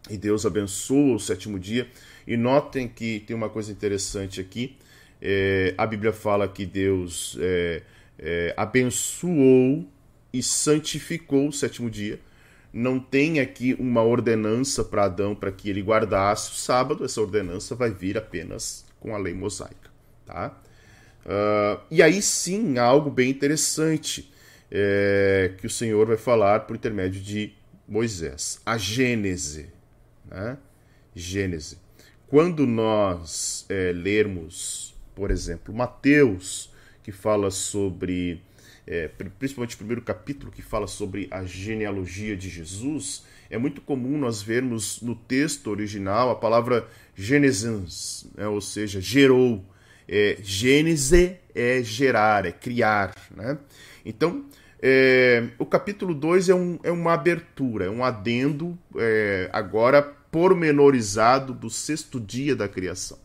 [0.08, 1.88] E Deus abençoa o sétimo dia.
[2.26, 4.76] E notem que tem uma coisa interessante aqui.
[5.20, 7.82] É, a Bíblia fala que Deus é,
[8.18, 9.86] é, abençoou
[10.32, 12.20] e santificou o sétimo dia.
[12.72, 17.04] Não tem aqui uma ordenança para Adão para que ele guardasse o sábado.
[17.04, 19.90] Essa ordenança vai vir apenas com a lei mosaica.
[20.26, 20.56] Tá?
[21.24, 24.30] Uh, e aí sim há algo bem interessante
[24.70, 27.52] é, que o Senhor vai falar por intermédio de
[27.86, 28.60] Moisés.
[28.64, 29.70] A Gênese.
[30.26, 30.58] Né?
[31.14, 31.78] Gênese.
[32.26, 34.87] Quando nós é, lermos,
[35.18, 36.70] por exemplo, Mateus,
[37.02, 38.40] que fala sobre,
[38.86, 44.16] é, principalmente o primeiro capítulo, que fala sobre a genealogia de Jesus, é muito comum
[44.16, 48.46] nós vermos no texto original a palavra Genesis, né?
[48.46, 49.64] ou seja, gerou.
[50.10, 53.12] É, gênese é gerar, é criar.
[53.34, 53.58] Né?
[54.06, 54.46] Então,
[54.80, 61.52] é, o capítulo 2 é, um, é uma abertura, é um adendo é, agora pormenorizado
[61.52, 63.18] do sexto dia da criação,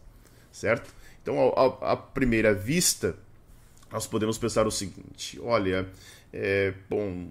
[0.52, 1.03] certo?
[1.24, 3.16] Então, à primeira vista,
[3.90, 5.88] nós podemos pensar o seguinte: olha,
[6.34, 7.30] é, bom,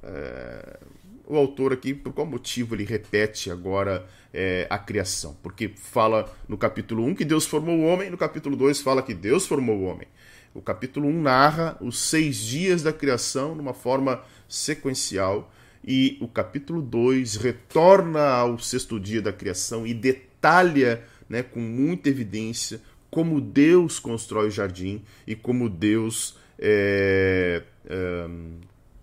[0.00, 0.78] é,
[1.26, 5.36] o autor aqui, por qual motivo ele repete agora é, a criação?
[5.42, 9.12] Porque fala no capítulo 1 que Deus formou o homem, no capítulo 2 fala que
[9.12, 10.06] Deus formou o homem.
[10.54, 15.52] O capítulo 1 narra os seis dias da criação numa forma sequencial,
[15.84, 22.08] e o capítulo 2 retorna ao sexto dia da criação e detalha né, com muita
[22.08, 22.80] evidência
[23.12, 28.26] como Deus constrói o jardim e como Deus é, é,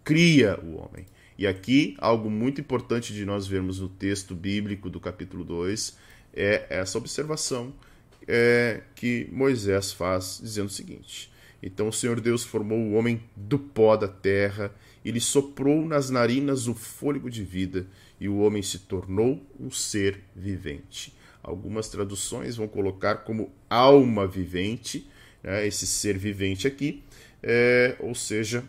[0.03, 1.05] cria o homem.
[1.37, 5.95] E aqui, algo muito importante de nós vermos no texto bíblico do capítulo 2
[6.33, 7.71] é essa observação
[8.27, 13.59] é, que Moisés faz, dizendo o seguinte: Então o Senhor Deus formou o homem do
[13.59, 14.73] pó da terra,
[15.05, 17.85] ele soprou nas narinas o fôlego de vida,
[18.19, 21.13] e o homem se tornou um ser vivente.
[21.41, 25.09] Algumas traduções vão colocar como alma vivente,
[25.41, 27.03] né, esse ser vivente aqui,
[27.41, 28.63] é, ou seja,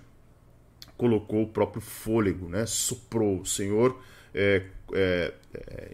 [0.96, 3.40] colocou o próprio fôlego, né, soprou.
[3.40, 4.00] O Senhor
[4.34, 5.90] é, é, é,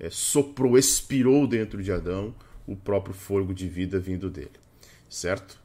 [0.00, 2.34] é soprou, expirou dentro de Adão
[2.66, 4.50] o próprio fôlego de vida vindo dele,
[5.08, 5.58] certo?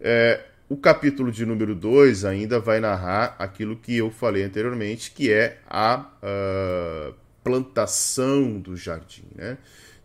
[0.00, 5.30] É, o capítulo de número 2 ainda vai narrar aquilo que eu falei anteriormente, que
[5.30, 9.24] é a uh, plantação do jardim.
[9.34, 9.58] Né?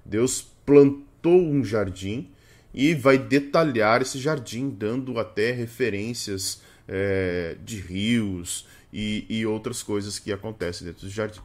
[0.10, 2.30] Deus plantou um jardim
[2.74, 10.17] e vai detalhar esse jardim, dando até referências é, de rios e, e, outras coisas
[10.19, 11.39] que acontecem dentro do jardim.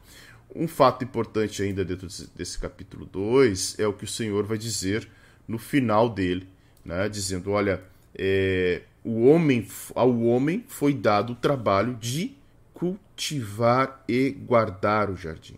[0.55, 5.07] Um fato importante ainda dentro desse, capítulo 2 é o que o Senhor vai dizer
[5.47, 6.47] no final dele,
[6.83, 7.09] né?
[7.09, 7.83] dizendo: Olha,
[8.17, 12.35] é, o homem, ao homem foi dado o trabalho de
[12.73, 15.55] cultivar e guardar o jardim.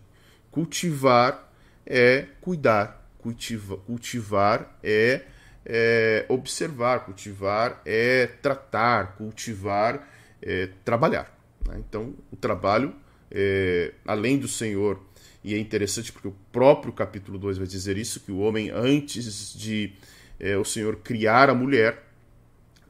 [0.51, 1.46] Cultivar
[1.87, 5.21] é cuidar, cultiva, cultivar é,
[5.65, 10.07] é, observar, cultivar é tratar, cultivar
[10.41, 11.35] é trabalhar.
[11.65, 11.75] Né?
[11.79, 12.93] Então, o trabalho,
[13.31, 15.01] é, além do Senhor,
[15.43, 19.53] e é interessante porque o próprio capítulo 2 vai dizer isso, que o homem, antes
[19.53, 19.93] de
[20.39, 22.03] é, o Senhor criar a mulher,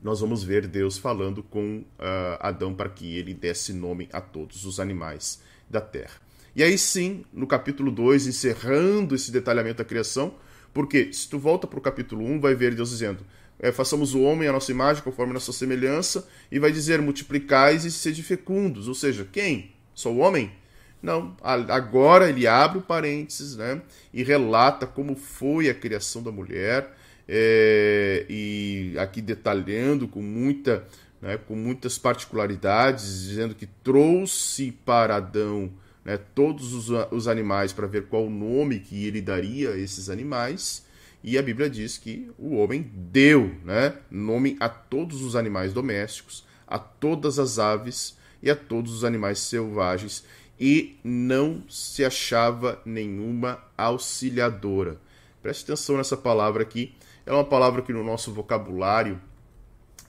[0.02, 4.66] nós vamos ver Deus falando com uh, Adão para que ele desse nome a todos
[4.66, 6.27] os animais da terra.
[6.58, 10.34] E aí sim, no capítulo 2, encerrando esse detalhamento da criação,
[10.74, 13.24] porque se tu volta para o capítulo 1, um, vai ver Deus dizendo:
[13.60, 17.86] é, façamos o homem a nossa imagem, conforme a nossa semelhança, e vai dizer: multiplicais
[17.86, 18.88] e sede fecundos.
[18.88, 19.70] Ou seja, quem?
[19.94, 20.52] Só o homem?
[21.00, 23.80] Não, agora ele abre o parênteses né,
[24.12, 26.92] e relata como foi a criação da mulher,
[27.28, 30.88] é, e aqui detalhando com muita,
[31.22, 35.72] né, com muitas particularidades, dizendo que trouxe para Adão
[36.08, 40.10] né, todos os, os animais para ver qual o nome que ele daria a esses
[40.10, 40.86] animais.
[41.22, 46.46] E a Bíblia diz que o homem deu né, nome a todos os animais domésticos,
[46.66, 50.24] a todas as aves e a todos os animais selvagens,
[50.58, 55.02] e não se achava nenhuma auxiliadora.
[55.44, 56.96] Preste atenção nessa palavra aqui.
[57.26, 59.20] É uma palavra que no nosso vocabulário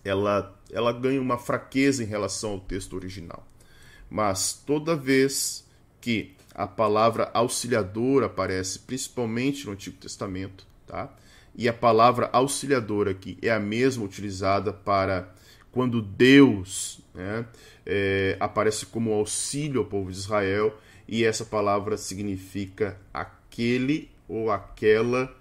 [0.04, 3.44] ela, ela ganha uma fraqueza em relação ao texto original.
[4.08, 5.66] Mas toda vez
[6.08, 11.14] que a palavra auxiliador aparece, principalmente no Antigo Testamento, tá?
[11.54, 15.30] E a palavra auxiliador aqui é a mesma utilizada para
[15.70, 17.44] quando Deus né,
[17.84, 25.36] é, aparece como auxílio ao povo de Israel, e essa palavra significa aquele ou aquela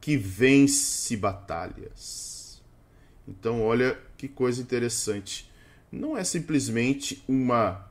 [0.00, 2.62] que vence batalhas.
[3.26, 5.50] Então, olha que coisa interessante.
[5.90, 7.90] Não é simplesmente uma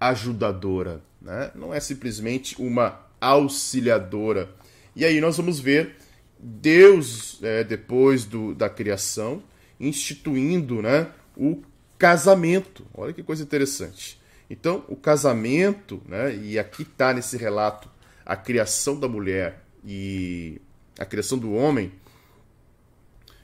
[0.00, 1.50] ajudadora, né?
[1.54, 4.50] não é simplesmente uma auxiliadora.
[4.94, 5.96] E aí nós vamos ver
[6.38, 9.42] Deus, é, depois do, da criação,
[9.80, 11.62] instituindo né, o
[11.98, 12.86] casamento.
[12.94, 14.20] Olha que coisa interessante.
[14.48, 17.88] Então, o casamento, né, e aqui está nesse relato
[18.24, 20.60] a criação da mulher e
[20.98, 21.92] a criação do homem.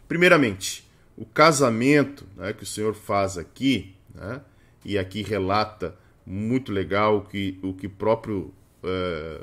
[0.06, 4.40] Primeiramente, o casamento né, que o Senhor faz aqui, né,
[4.84, 8.52] e aqui relata muito legal que, o que próprio,
[8.82, 9.40] é,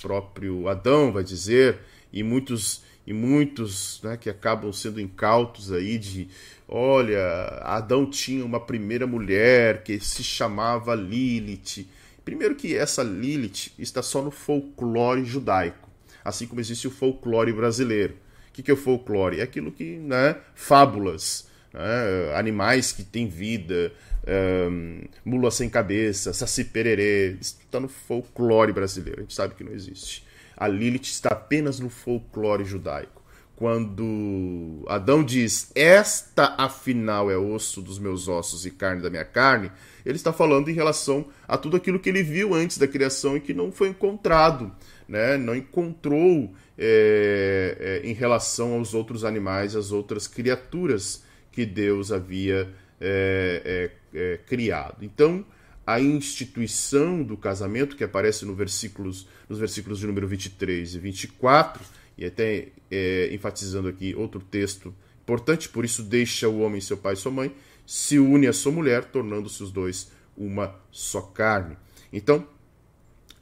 [0.00, 1.78] próprio Adão vai dizer,
[2.12, 6.28] e muitos e muitos né, que acabam sendo incautos aí de
[6.68, 7.20] olha,
[7.62, 11.86] Adão tinha uma primeira mulher que se chamava Lilith.
[12.24, 15.90] Primeiro que essa Lilith está só no folclore judaico,
[16.24, 18.14] assim como existe o folclore brasileiro.
[18.48, 19.40] O que é o folclore?
[19.40, 23.92] É aquilo que, né, fábulas, né, animais que têm vida,
[24.26, 29.72] um, mula sem cabeça, saci pererê, está no folclore brasileiro, a gente sabe que não
[29.72, 30.24] existe.
[30.56, 33.22] A Lilith está apenas no folclore judaico.
[33.56, 39.70] quando Adão diz: Esta afinal é osso dos meus ossos e carne da minha carne,
[40.04, 43.40] ele está falando em relação a tudo aquilo que ele viu antes da criação e
[43.40, 44.72] que não foi encontrado,
[45.08, 45.36] né?
[45.36, 52.72] não encontrou é, é, em relação aos outros animais, às outras criaturas que Deus havia
[53.02, 55.04] é, é, é criado.
[55.04, 55.44] Então,
[55.86, 61.82] a instituição do casamento, que aparece no versículos, nos versículos de número 23 e 24,
[62.16, 67.14] e até é, enfatizando aqui outro texto importante, por isso deixa o homem seu pai
[67.14, 71.76] e sua mãe, se une à sua mulher, tornando-se os dois uma só carne.
[72.12, 72.46] Então,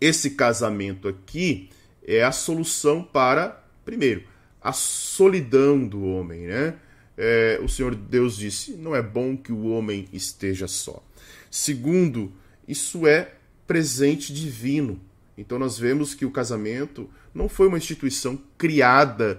[0.00, 1.68] esse casamento aqui
[2.02, 4.24] é a solução para, primeiro,
[4.60, 6.76] a solidão do homem, né?
[7.22, 11.04] É, o Senhor Deus disse: não é bom que o homem esteja só.
[11.50, 12.32] Segundo,
[12.66, 13.34] isso é
[13.66, 14.98] presente divino.
[15.36, 19.38] Então nós vemos que o casamento não foi uma instituição criada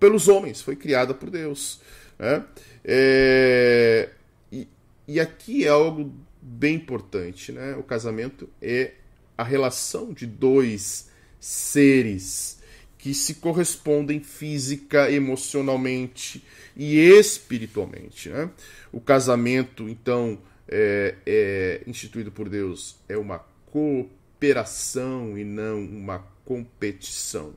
[0.00, 1.80] pelos homens, foi criada por Deus.
[2.18, 2.44] Né?
[2.84, 4.10] É...
[4.50, 4.66] E,
[5.06, 6.12] e aqui é algo
[6.42, 7.52] bem importante.
[7.52, 7.76] Né?
[7.76, 8.94] O casamento é
[9.38, 12.58] a relação de dois seres
[12.98, 16.42] que se correspondem física, emocionalmente
[16.76, 18.28] e espiritualmente.
[18.28, 18.50] Né?
[18.92, 27.54] O casamento, então, é, é instituído por Deus, é uma cooperação e não uma competição.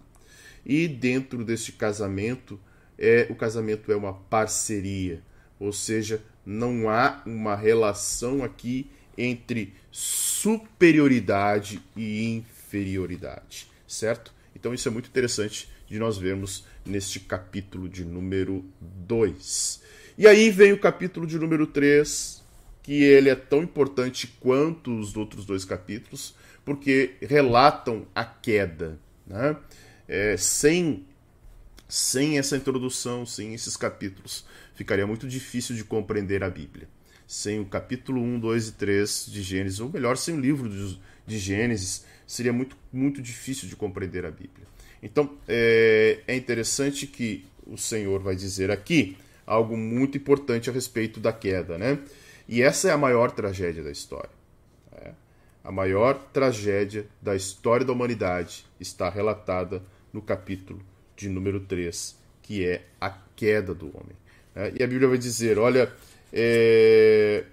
[0.65, 2.59] E dentro deste casamento,
[2.97, 5.21] é o casamento é uma parceria,
[5.59, 14.33] ou seja, não há uma relação aqui entre superioridade e inferioridade, certo?
[14.55, 19.81] Então isso é muito interessante de nós vermos neste capítulo de número 2.
[20.17, 22.43] E aí vem o capítulo de número 3,
[22.81, 26.33] que ele é tão importante quanto os outros dois capítulos,
[26.65, 28.99] porque relatam a queda.
[29.27, 29.55] Né?
[30.07, 31.05] É, sem,
[31.87, 36.87] sem essa introdução, sem esses capítulos, ficaria muito difícil de compreender a Bíblia.
[37.27, 40.69] Sem o capítulo 1, 2 e 3 de Gênesis, ou melhor, sem o livro
[41.27, 44.65] de, Gênesis, seria muito, muito difícil de compreender a Bíblia.
[45.01, 51.19] Então, é, é interessante que o Senhor vai dizer aqui algo muito importante a respeito
[51.19, 51.99] da queda, né?
[52.47, 54.37] E essa é a maior tragédia da história.
[55.67, 59.83] A maior tragédia da história da humanidade está relatada
[60.13, 60.81] no capítulo
[61.13, 64.15] de número 3, que é a queda do homem.
[64.55, 65.91] É, e a Bíblia vai dizer: olha.
[66.31, 67.43] É...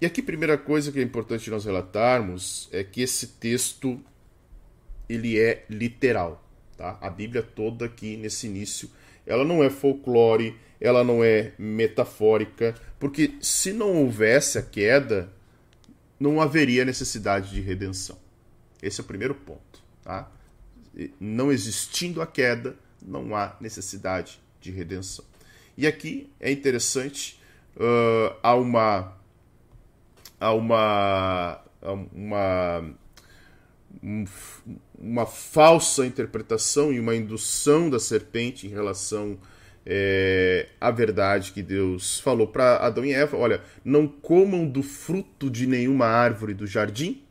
[0.00, 4.00] E aqui, primeira coisa que é importante nós relatarmos é que esse texto
[5.14, 6.42] ele é literal.
[6.76, 6.98] Tá?
[7.00, 8.90] A Bíblia toda aqui nesse início,
[9.26, 15.32] ela não é folclore, ela não é metafórica, porque se não houvesse a queda,
[16.18, 18.18] não haveria necessidade de redenção.
[18.82, 19.82] Esse é o primeiro ponto.
[20.02, 20.30] Tá?
[21.20, 25.24] Não existindo a queda, não há necessidade de redenção.
[25.76, 27.40] E aqui é interessante,
[27.76, 29.16] uh, há uma.
[30.38, 31.60] Há uma.
[32.12, 32.94] uma
[34.98, 39.38] uma falsa interpretação e uma indução da serpente em relação
[39.84, 45.50] é, a verdade que Deus falou para Adão e Eva: olha, não comam do fruto
[45.50, 47.22] de nenhuma árvore do jardim.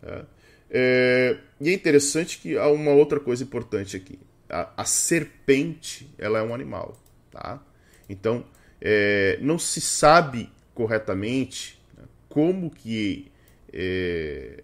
[0.00, 0.26] Tá?
[0.70, 6.38] É, e é interessante que há uma outra coisa importante aqui: a, a serpente ela
[6.38, 7.00] é um animal,
[7.30, 7.62] tá?
[8.08, 8.44] Então
[8.80, 13.32] é, não se sabe corretamente né, como que
[13.72, 14.62] é,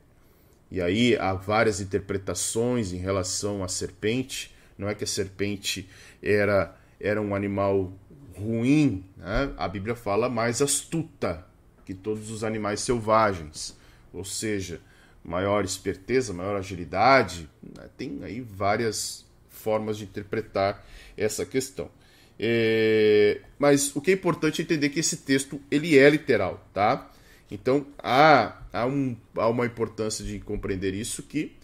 [0.72, 4.54] e aí há várias interpretações em relação à serpente.
[4.78, 5.86] Não é que a serpente
[6.22, 7.92] era era um animal
[8.34, 9.52] ruim, né?
[9.58, 11.46] a Bíblia fala mais astuta
[11.84, 13.76] que todos os animais selvagens,
[14.14, 14.80] ou seja,
[15.22, 17.50] maior esperteza, maior agilidade.
[17.62, 17.90] Né?
[17.98, 20.82] Tem aí várias formas de interpretar
[21.18, 21.90] essa questão.
[22.38, 23.42] É...
[23.58, 27.11] Mas o que é importante é entender que esse texto ele é literal, tá?
[27.52, 31.54] Então há, há, um, há uma importância de compreender isso que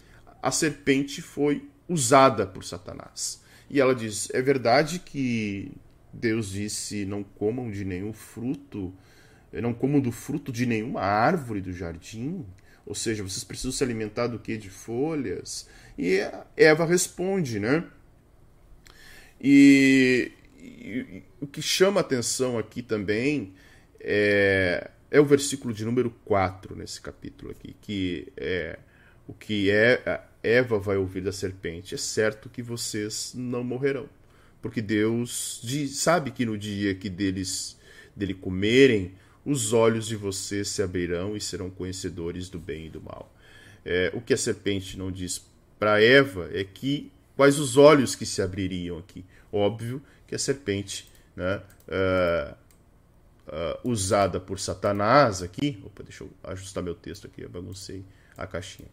[0.42, 3.42] a serpente foi usada por Satanás.
[3.70, 5.72] E ela diz: É verdade que
[6.12, 8.92] Deus disse: Não comam de nenhum fruto,
[9.50, 12.44] não comam do fruto de nenhuma árvore do jardim.
[12.84, 14.58] Ou seja, vocês precisam se alimentar do que?
[14.58, 15.68] De folhas.
[15.98, 16.20] E
[16.54, 17.84] Eva responde, né?
[19.40, 23.54] E, e, e o que chama atenção aqui também
[24.00, 28.78] é, é o versículo de número 4 nesse capítulo aqui, que é
[29.26, 34.08] o que é Eva vai ouvir da serpente: É certo que vocês não morrerão.
[34.60, 37.78] Porque Deus diz, sabe que no dia que deles
[38.16, 43.00] dele comerem, os olhos de vocês se abrirão e serão conhecedores do bem e do
[43.00, 43.32] mal.
[43.84, 45.46] É, o que a serpente não diz
[45.78, 49.24] para Eva é que quais os olhos que se abririam aqui.
[49.52, 52.56] Óbvio que a serpente, né, uh,
[53.48, 58.04] uh, usada por Satanás aqui, opa, deixa eu ajustar meu texto aqui, eu baguncei
[58.36, 58.88] a caixinha.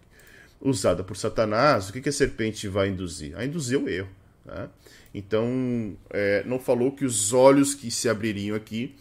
[0.59, 3.37] Usada por Satanás, o que, que a serpente vai induzir?
[3.37, 4.09] A induzir o erro.
[4.45, 4.69] Né?
[5.13, 8.95] Então, é, não falou que os olhos que se abririam aqui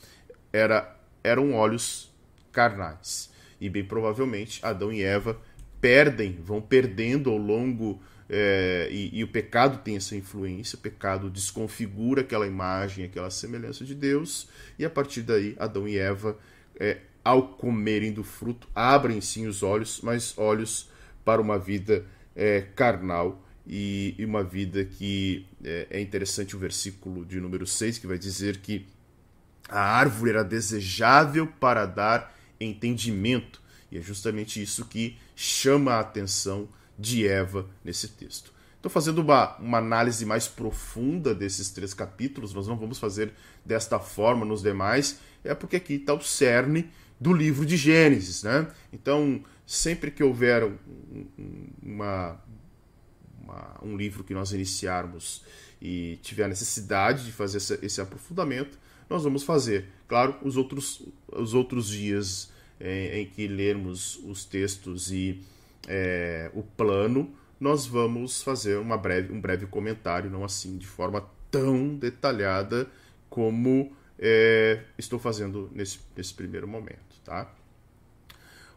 [0.52, 2.12] era, eram olhos
[2.52, 3.30] carnais.
[3.60, 5.40] E bem provavelmente Adão e Eva
[5.80, 8.02] perdem, vão perdendo ao longo.
[8.28, 13.84] É, e, e, o pecado tem essa influência, o pecado desconfigura aquela imagem, aquela semelhança
[13.84, 14.48] de Deus,
[14.78, 16.38] e a partir daí Adão e Eva,
[16.80, 20.90] é, ao comerem do fruto, abrem sim os olhos, mas olhos
[21.24, 22.04] para uma vida
[22.34, 27.98] é, carnal e, e, uma vida que é, é interessante o versículo de número 6,
[27.98, 28.86] que vai dizer que
[29.68, 33.62] a árvore era desejável para dar entendimento.
[33.90, 36.68] E é justamente isso que chama a atenção
[36.98, 38.52] de Eva nesse texto.
[38.78, 43.32] Então, fazendo uma, uma análise mais profunda desses três capítulos, nós não vamos fazer
[43.64, 48.42] desta forma nos demais, é porque aqui está o cerne do livro de Gênesis.
[48.42, 48.66] Né?
[48.92, 50.70] Então, sempre que houver
[51.82, 52.38] uma,
[53.40, 55.42] uma, um livro que nós iniciarmos
[55.80, 58.78] e tiver necessidade de fazer esse, esse aprofundamento,
[59.08, 59.86] nós vamos fazer.
[60.06, 65.40] Claro, os outros, os outros dias é, em que lermos os textos e
[65.88, 71.28] é, o plano, nós vamos fazer uma breve, um breve comentário, não assim de forma
[71.50, 72.88] tão detalhada
[73.28, 77.20] como é, estou fazendo nesse, nesse primeiro momento.
[77.24, 77.52] Tá?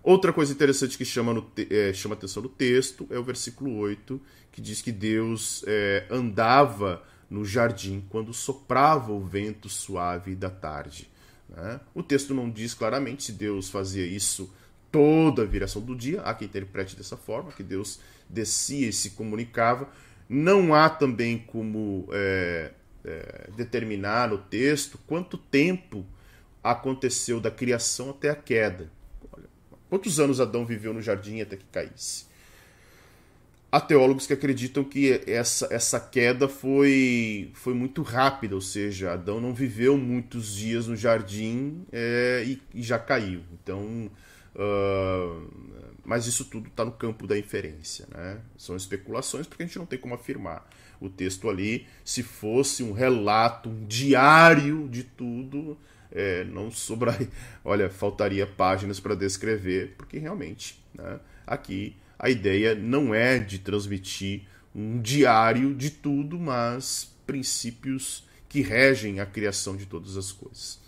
[0.03, 4.21] Outra coisa interessante que chama, no, é, chama atenção no texto é o versículo 8,
[4.51, 11.09] que diz que Deus é, andava no jardim quando soprava o vento suave da tarde.
[11.49, 11.79] Né?
[11.93, 14.49] O texto não diz claramente se Deus fazia isso
[14.97, 19.11] toda a viração do dia, há quem interprete dessa forma, que Deus descia e se
[19.11, 19.87] comunicava.
[20.27, 22.71] Não há também como é,
[23.05, 26.03] é, determinar no texto quanto tempo
[26.63, 28.89] aconteceu da criação até a queda.
[29.31, 29.45] Olha,
[29.87, 32.25] quantos anos Adão viveu no jardim até que caísse?
[33.71, 39.39] Há teólogos que acreditam que essa, essa queda foi, foi muito rápida, ou seja, Adão
[39.39, 43.41] não viveu muitos dias no jardim é, e, e, já caiu.
[43.61, 44.09] Então,
[46.03, 48.07] mas isso tudo está no campo da inferência.
[48.11, 48.39] Né?
[48.57, 50.67] São especulações porque a gente não tem como afirmar.
[50.99, 55.77] O texto ali, se fosse um relato, um diário de tudo,
[56.11, 57.29] é, não sobraria.
[57.63, 64.43] Olha, faltaria páginas para descrever, porque realmente né, aqui a ideia não é de transmitir
[64.73, 70.79] um diário de tudo, mas princípios que regem a criação de todas as coisas.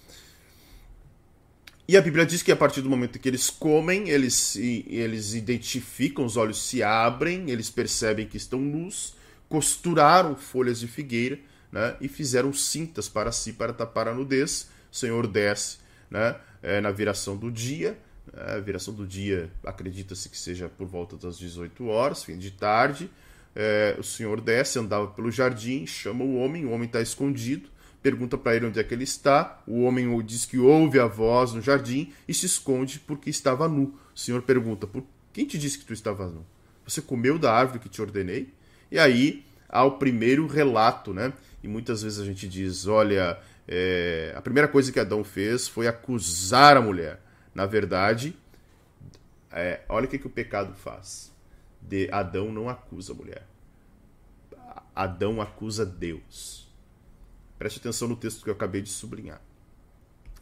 [1.90, 6.24] E a Bíblia diz que a partir do momento que eles comem, eles, eles identificam,
[6.24, 9.16] os olhos se abrem, eles percebem que estão nus,
[9.50, 11.40] costuraram folhas de figueira
[11.72, 14.70] né, e fizeram cintas para si para tapar a nudez.
[14.92, 15.80] O Senhor desce
[16.12, 17.98] né, é, na viração do dia
[18.38, 23.10] a viração do dia acredita-se que seja por volta das 18 horas, fim de tarde.
[23.56, 27.68] É, o senhor desce, andava pelo jardim, chama o homem, o homem está escondido,
[28.02, 29.62] pergunta para ele onde é que ele está.
[29.68, 33.94] O homem diz que ouve a voz no jardim e se esconde porque estava nu.
[34.16, 36.46] O senhor pergunta: por quem te disse que tu estava nu?
[36.86, 38.54] Você comeu da árvore que te ordenei?
[38.92, 41.34] E aí há o primeiro relato, né?
[41.64, 43.38] E muitas vezes a gente diz: olha,
[43.68, 47.22] é, a primeira coisa que Adão fez foi acusar a mulher.
[47.54, 48.36] Na verdade,
[49.52, 51.32] é, olha o que, que o pecado faz.
[51.82, 53.48] De Adão não acusa a mulher.
[54.96, 56.69] Adão acusa Deus.
[57.60, 59.42] Preste atenção no texto que eu acabei de sublinhar.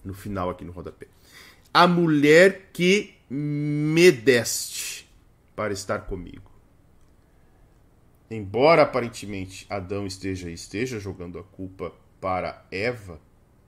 [0.06, 1.08] No final, aqui no rodapé.
[1.74, 5.10] A mulher que me deste
[5.56, 6.50] para estar comigo.
[8.32, 13.20] Embora aparentemente Adão esteja esteja jogando a culpa para Eva,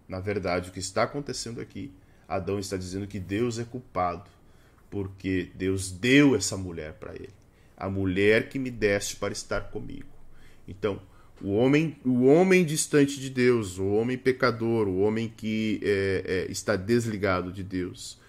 [0.07, 1.93] na verdade o que está acontecendo aqui
[2.29, 4.29] Adão está dizendo que Deus é culpado,
[4.87, 7.33] porque Deus deu essa mulher para ele.
[7.75, 10.07] A mulher que me deste para estar comigo.
[10.67, 11.01] Então,
[11.41, 16.51] o homem, o homem distante de Deus, o homem pecador, o homem que é, é,
[16.51, 18.19] está desligado de Deus,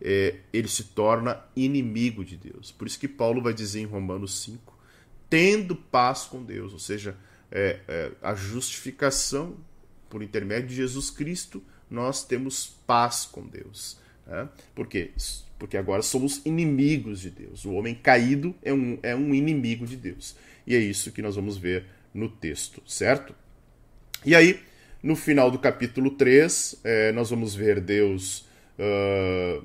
[0.00, 2.70] é, ele se torna inimigo de Deus.
[2.70, 4.78] Por isso que Paulo vai dizer em Romanos 5,
[5.28, 7.16] tendo paz com Deus, ou seja,
[7.50, 9.56] é, é, a justificação
[10.08, 13.98] por intermédio de Jesus Cristo nós temos paz com Deus.
[14.26, 14.48] Né?
[14.74, 15.10] Por quê?
[15.58, 17.64] Porque agora somos inimigos de Deus.
[17.64, 20.36] O homem caído é um, é um inimigo de Deus.
[20.66, 23.34] E é isso que nós vamos ver no texto, certo?
[24.24, 24.60] E aí,
[25.02, 28.46] no final do capítulo 3, é, nós vamos ver Deus
[28.78, 29.64] uh,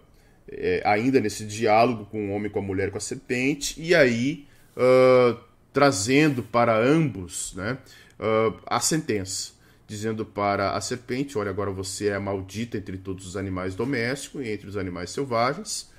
[0.50, 4.48] é, ainda nesse diálogo com o homem, com a mulher, com a serpente, e aí
[4.78, 5.38] uh,
[5.74, 7.78] trazendo para ambos né,
[8.20, 9.54] uh, a sentença,
[9.88, 14.50] dizendo para a serpente: Olha, agora você é maldita entre todos os animais domésticos e
[14.50, 15.94] entre os animais selvagens.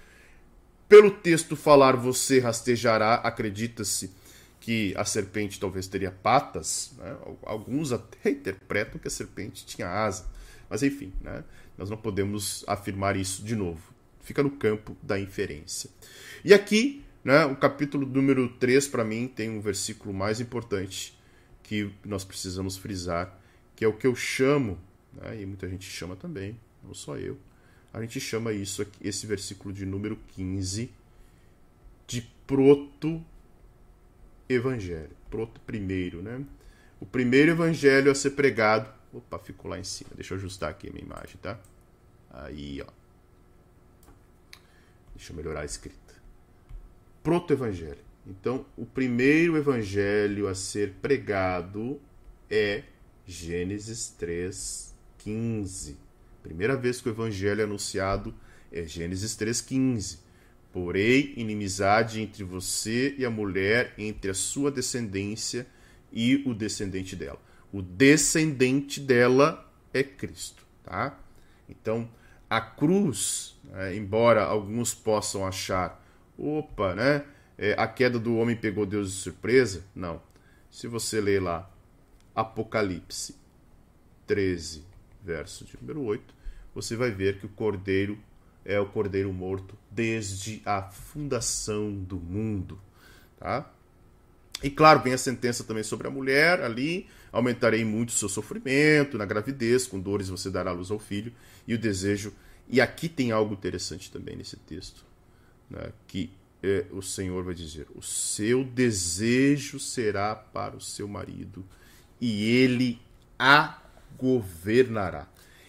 [0.89, 4.13] Pelo texto falar, você rastejará, acredita-se
[4.67, 7.17] que a serpente talvez teria patas, né?
[7.45, 10.27] alguns até interpretam que a serpente tinha asa,
[10.69, 11.45] mas enfim, né?
[11.79, 13.95] nós não podemos afirmar isso de novo.
[14.23, 15.89] Fica no campo da inferência.
[16.45, 21.17] E aqui, né, o capítulo número 3, para mim, tem um versículo mais importante
[21.63, 23.39] que nós precisamos frisar,
[23.77, 24.81] que é o que eu chamo,
[25.13, 27.39] né, e muita gente chama também, não só eu,
[27.93, 30.91] a gente chama isso aqui, esse versículo de número 15
[32.09, 33.25] de proto
[34.49, 36.45] evangelho, proto primeiro, né?
[37.01, 38.89] O primeiro evangelho a ser pregado.
[39.13, 40.11] Opa, ficou lá em cima.
[40.15, 41.59] Deixa eu ajustar aqui a minha imagem, tá?
[42.31, 42.91] Aí, ó.
[45.15, 46.15] Deixa eu melhorar a escrita.
[47.23, 48.05] Proto evangelho.
[48.27, 52.01] Então, o primeiro evangelho a ser pregado
[52.51, 52.83] é
[53.27, 55.97] Gênesis 3:15.
[56.43, 58.35] Primeira vez que o evangelho é anunciado
[58.71, 60.19] é Gênesis 3:15.
[60.77, 65.67] Porém, inimizade entre você e a mulher, entre a sua descendência
[66.13, 67.41] e o descendente dela.
[67.73, 71.19] O descendente dela é Cristo, tá?
[71.67, 72.07] Então,
[72.51, 76.05] a cruz, né, embora alguns possam achar,
[76.37, 77.25] opa, né?
[77.57, 79.83] É, a queda do homem pegou Deus de surpresa?
[79.95, 80.21] Não.
[80.71, 81.71] Se você ler lá
[82.35, 83.35] Apocalipse
[84.27, 84.85] 13,
[85.25, 86.35] verso de número 8,
[86.75, 88.19] você vai ver que o cordeiro
[88.67, 92.79] é o cordeiro morto desde a fundação do mundo,
[93.39, 93.71] tá?
[94.63, 99.17] E claro, vem a sentença também sobre a mulher ali, aumentarei muito o seu sofrimento
[99.17, 101.33] na gravidez, com dores você dará luz ao filho,
[101.67, 102.33] e o desejo.
[102.69, 105.05] E aqui tem algo interessante também nesse texto,
[105.71, 106.31] né, que
[106.63, 111.65] é, o Senhor vai dizer: o seu desejo será para o seu marido,
[112.21, 112.99] e ele
[113.39, 113.81] a
[114.19, 115.29] governará.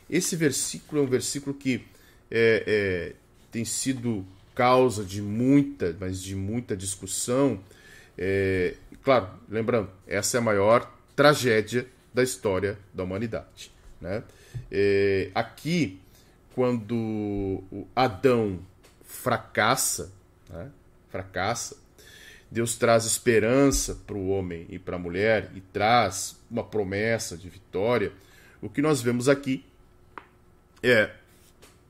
[0.10, 1.86] Esse versículo é um versículo que
[2.30, 3.16] é, é,
[3.52, 7.60] tem sido causa de muita, mas de muita discussão.
[8.18, 13.72] É, claro, lembrando, essa é a maior tragédia da história da humanidade.
[14.02, 14.24] Né?
[14.72, 16.00] É, aqui,
[16.56, 17.64] quando
[17.96, 18.60] Adão
[19.06, 20.12] fracassa,
[20.50, 20.72] né?
[21.10, 21.78] fracassa,
[22.50, 27.50] Deus traz esperança para o homem e para a mulher e traz uma promessa de
[27.50, 28.12] vitória.
[28.62, 29.66] O que nós vemos aqui
[30.82, 31.12] é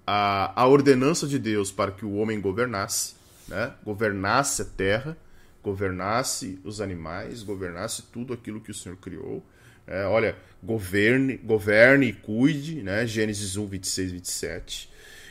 [0.10, 3.74] a, a ordenança de Deus para que o homem governasse, né?
[3.84, 5.18] governasse a terra,
[5.62, 9.46] governasse os animais, governasse tudo aquilo que o Senhor criou.
[9.86, 13.06] É, olha, governe, governe e cuide, né?
[13.06, 14.90] Gênesis 1, 26, 27.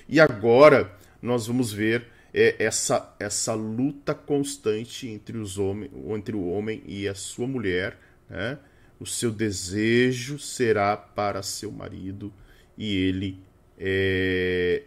[0.09, 6.47] E agora nós vamos ver é, essa, essa luta constante entre, os homens, entre o
[6.47, 7.99] homem e a sua mulher.
[8.29, 8.59] Né?
[9.01, 12.33] O seu desejo será para seu marido
[12.77, 13.39] e ele
[13.79, 14.83] é,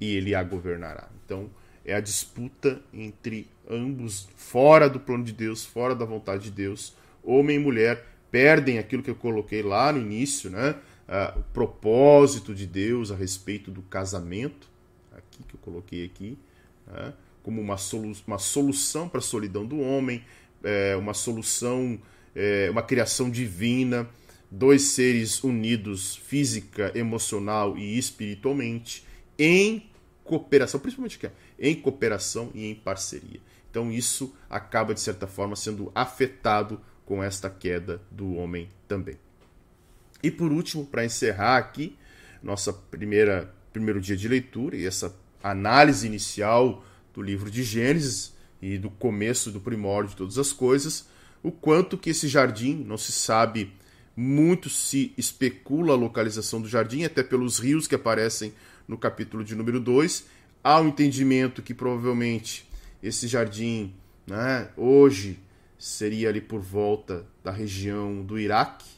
[0.00, 1.08] e ele a governará.
[1.24, 1.50] Então,
[1.84, 6.94] é a disputa entre ambos, fora do plano de Deus, fora da vontade de Deus.
[7.22, 10.76] Homem e mulher perdem aquilo que eu coloquei lá no início, né?
[11.08, 14.68] Ah, o propósito de Deus a respeito do casamento,
[15.12, 16.36] aqui que eu coloquei aqui,
[16.86, 17.12] né?
[17.44, 20.24] como uma, solu uma solução para a solidão do homem,
[20.64, 21.96] é, uma solução,
[22.34, 24.08] é, uma criação divina
[24.56, 29.04] dois seres unidos física, emocional e espiritualmente
[29.38, 29.90] em
[30.24, 31.20] cooperação, principalmente
[31.58, 33.40] em cooperação e em parceria.
[33.70, 39.18] Então isso acaba de certa forma sendo afetado com esta queda do homem também.
[40.22, 41.96] E por último, para encerrar aqui
[42.42, 46.82] nossa primeira primeiro dia de leitura e essa análise inicial
[47.12, 51.06] do livro de Gênesis e do começo do primórdio de todas as coisas,
[51.42, 53.74] o quanto que esse jardim não se sabe
[54.16, 58.54] muito se especula a localização do jardim, até pelos rios que aparecem
[58.88, 60.24] no capítulo de número 2.
[60.64, 62.66] Há um entendimento que provavelmente
[63.02, 63.94] esse jardim
[64.26, 65.38] né, hoje
[65.78, 68.88] seria ali por volta da região do Iraque,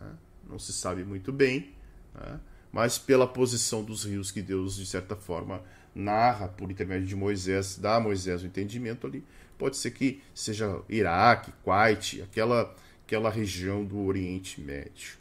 [0.00, 0.10] né,
[0.50, 1.70] não se sabe muito bem,
[2.12, 2.40] né,
[2.72, 5.62] mas pela posição dos rios que Deus, de certa forma,
[5.94, 9.24] narra por intermédio de Moisés, dá a Moisés o entendimento ali,
[9.56, 12.74] pode ser que seja Iraque, Kuwait, aquela
[13.06, 15.16] aquela região do Oriente Médio.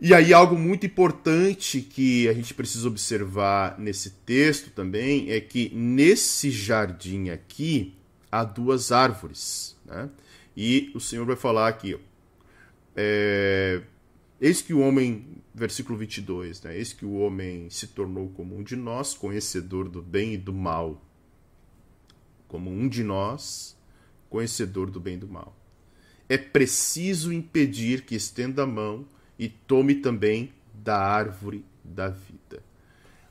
[0.00, 5.70] E aí, algo muito importante que a gente precisa observar nesse texto também é que
[5.72, 7.94] nesse jardim aqui
[8.30, 9.76] há duas árvores.
[9.86, 10.10] Né?
[10.56, 11.96] E o Senhor vai falar aqui:
[12.96, 13.80] é,
[14.40, 16.76] Eis que o homem, versículo 22, né?
[16.76, 20.52] Eis que o homem se tornou como um de nós, conhecedor do bem e do
[20.52, 21.00] mal.
[22.48, 23.78] Como um de nós,
[24.28, 25.56] conhecedor do bem e do mal.
[26.34, 29.06] É preciso impedir que estenda a mão
[29.38, 32.60] e tome também da árvore da vida.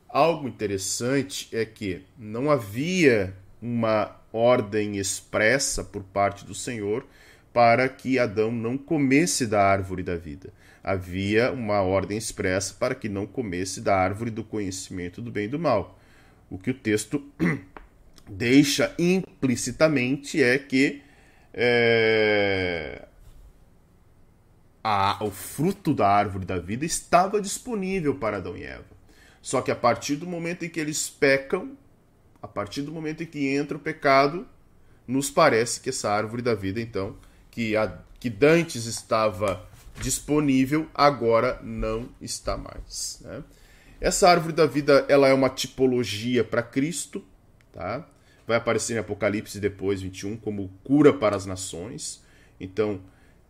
[0.07, 7.05] Algo interessante é que não havia uma ordem expressa por parte do Senhor
[7.51, 10.53] para que Adão não comesse da árvore da vida.
[10.81, 15.49] Havia uma ordem expressa para que não comesse da árvore do conhecimento do bem e
[15.49, 15.99] do mal.
[16.49, 17.21] O que o texto
[18.25, 21.02] deixa implicitamente é que
[21.53, 23.07] é,
[24.83, 28.85] a, o fruto da árvore da vida estava disponível para Adão e Eva.
[29.41, 31.77] Só que a partir do momento em que eles pecam,
[32.41, 34.47] a partir do momento em que entra o pecado,
[35.07, 37.15] nos parece que essa árvore da vida, então,
[37.51, 39.67] que, a, que dantes estava
[39.99, 43.19] disponível, agora não está mais.
[43.21, 43.43] Né?
[44.01, 47.23] Essa árvore da vida ela é uma tipologia para Cristo,
[47.71, 48.05] tá?
[48.47, 52.23] Vai aparecer em Apocalipse depois, 21, como cura para as nações.
[52.59, 53.01] Então,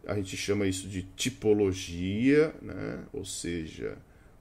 [0.05, 3.03] a gente chama isso de tipologia, né?
[3.13, 3.97] ou seja,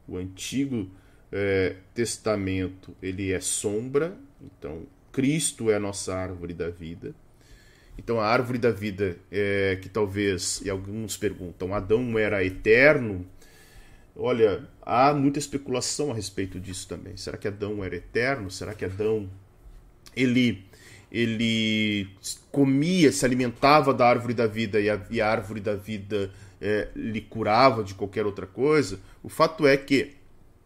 [0.06, 0.90] o Antigo
[1.30, 7.14] é, Testamento ele é sombra, então Cristo é a nossa árvore da vida.
[7.96, 13.26] Então a árvore da vida, é, que talvez, e alguns perguntam, Adão era eterno?
[14.16, 17.16] Olha, há muita especulação a respeito disso também.
[17.16, 18.50] Será que Adão era eterno?
[18.50, 19.30] Será que Adão
[20.16, 20.64] ele
[21.10, 22.08] ele
[22.50, 26.88] comia, se alimentava da árvore da vida e a, e a árvore da vida é,
[26.96, 30.12] lhe curava de qualquer outra coisa, o fato é que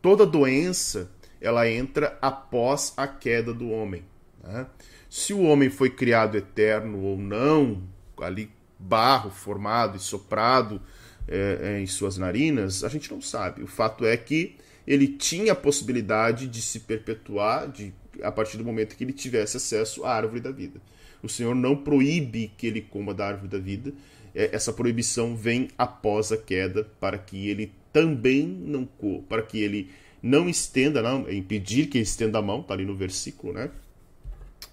[0.01, 4.05] toda doença ela entra após a queda do homem.
[4.43, 4.67] Né?
[5.11, 7.83] Se o homem foi criado eterno ou não,
[8.21, 10.81] ali barro formado e soprado
[11.27, 13.63] é, é, em suas narinas, a gente não sabe.
[13.63, 17.93] O fato é que ele tinha a possibilidade de se perpetuar, de
[18.23, 20.81] a partir do momento que ele tivesse acesso à árvore da vida.
[21.23, 23.93] O Senhor não proíbe que ele coma da árvore da vida.
[24.35, 29.59] É, essa proibição vem após a queda para que ele também não coma, para que
[29.59, 29.91] ele
[30.23, 33.71] não estenda, não, impedir que ele estenda a mão, está ali no versículo, né?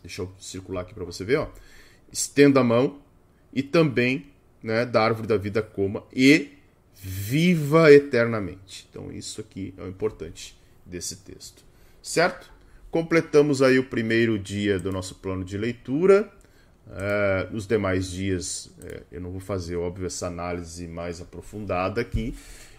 [0.01, 1.47] Deixa eu circular aqui para você ver, ó.
[2.11, 2.99] Estenda a mão
[3.53, 4.27] e também,
[4.61, 6.49] né, da árvore da vida coma e
[6.95, 8.87] viva eternamente.
[8.89, 11.63] Então isso aqui é o importante desse texto.
[12.01, 12.51] Certo?
[12.93, 16.31] Completamos aí o primeiro dia do nosso plano de leitura.
[16.85, 22.35] Uh, nos demais dias, uh, eu não vou fazer, óbvio, essa análise mais aprofundada aqui.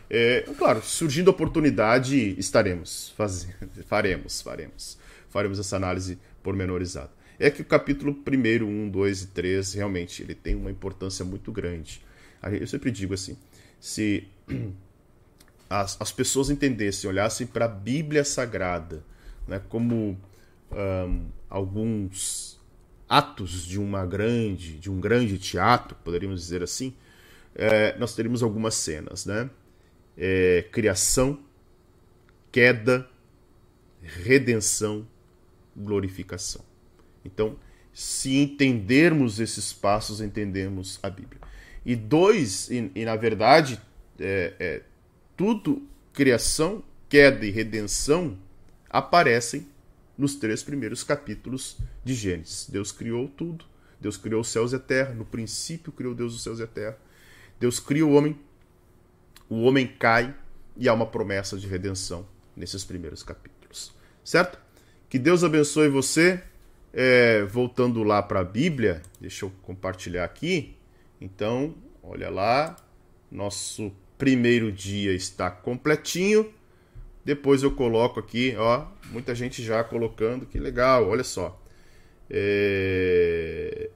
[0.09, 3.55] É, claro, surgindo oportunidade, estaremos fazendo,
[3.89, 4.97] faremos, faremos,
[5.31, 7.11] faremos essa análise pormenorizada.
[7.37, 11.51] É que o capítulo 1, 1, 2 e 3, realmente, ele tem uma importância muito
[11.51, 12.01] grande.
[12.61, 13.37] Eu sempre digo assim,
[13.81, 14.29] se
[15.69, 19.03] as, as pessoas entendessem, olhassem para a Bíblia Sagrada,
[19.47, 20.19] né, como
[20.71, 22.61] um, alguns
[23.09, 26.95] atos de uma grande, de um grande teatro, poderíamos dizer assim,
[27.55, 29.49] é, nós teríamos algumas cenas, né?
[30.17, 31.39] É, criação,
[32.51, 33.09] queda,
[34.03, 35.07] redenção,
[35.77, 36.65] glorificação.
[37.25, 37.57] Então,
[37.93, 41.41] se entendermos esses passos, entendemos a Bíblia.
[41.87, 43.81] E dois, e, e na verdade,
[44.19, 44.83] é, é,
[45.37, 48.37] tudo, criação, queda e redenção,
[48.95, 49.67] aparecem
[50.17, 52.71] nos três primeiros capítulos de Gênesis.
[52.71, 53.65] Deus criou tudo,
[54.01, 56.67] Deus criou os céus e a terra, no princípio criou Deus os céus e a
[56.69, 56.97] terra.
[57.59, 58.39] Deus cria o homem,
[59.49, 60.33] o homem cai
[60.77, 62.25] e há uma promessa de redenção
[62.57, 63.93] nesses primeiros capítulos.
[64.23, 64.61] Certo?
[65.09, 66.41] Que Deus abençoe você.
[66.97, 70.77] É, voltando lá para a Bíblia, deixa eu compartilhar aqui.
[71.21, 72.77] Então, olha lá,
[73.29, 76.55] nosso primeiro dia está completinho.
[77.25, 81.59] Depois eu coloco aqui, ó, muita gente já colocando, que legal, olha só.
[82.29, 83.91] É...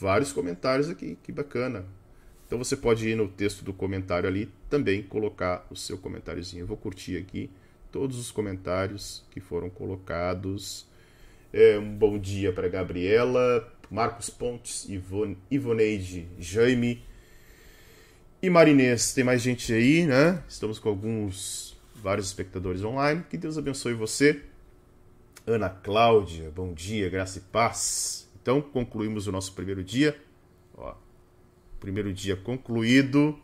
[0.00, 1.84] Vários comentários aqui, que bacana.
[2.46, 6.62] Então você pode ir no texto do comentário ali também colocar o seu comentáriozinho.
[6.62, 7.50] Eu vou curtir aqui
[7.92, 10.86] todos os comentários que foram colocados.
[11.52, 17.02] É, um bom dia para Gabriela, Marcos Pontes, Ivone, Ivoneide, Jaime
[18.42, 19.12] e Marinês.
[19.12, 20.42] Tem mais gente aí, né?
[20.48, 21.67] Estamos com alguns
[22.02, 23.24] vários espectadores online.
[23.28, 24.42] Que Deus abençoe você.
[25.46, 28.28] Ana Cláudia, bom dia, graça e paz.
[28.40, 30.18] Então, concluímos o nosso primeiro dia.
[30.76, 30.94] Ó,
[31.80, 33.38] primeiro dia concluído.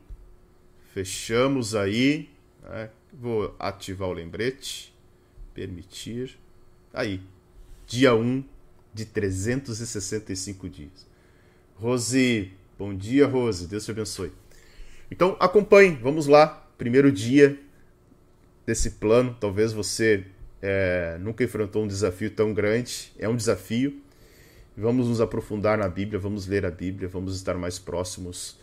[0.93, 2.29] Fechamos aí.
[2.63, 2.91] Né?
[3.13, 4.95] Vou ativar o lembrete.
[5.55, 6.39] Permitir.
[6.93, 7.21] Aí,
[7.87, 8.45] dia 1
[8.93, 11.07] de 365 dias.
[11.77, 13.67] Rose, bom dia, Rose.
[13.67, 14.33] Deus te abençoe.
[15.11, 15.99] Então, acompanhe.
[16.03, 16.69] Vamos lá.
[16.77, 17.64] Primeiro dia
[18.67, 19.37] desse plano.
[19.39, 20.27] Talvez você
[20.61, 23.13] é, nunca enfrentou um desafio tão grande.
[23.19, 24.01] É um desafio.
[24.77, 28.59] Vamos nos aprofundar na Bíblia, vamos ler a Bíblia, vamos estar mais próximos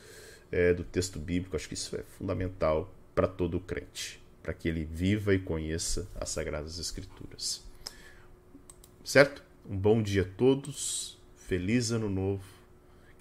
[0.52, 1.56] é, do texto bíblico.
[1.56, 6.30] Acho que isso é fundamental para todo crente, para que ele viva e conheça as
[6.30, 7.64] Sagradas Escrituras.
[9.06, 9.41] Certo?
[9.70, 12.43] Um bom dia a todos, feliz ano novo,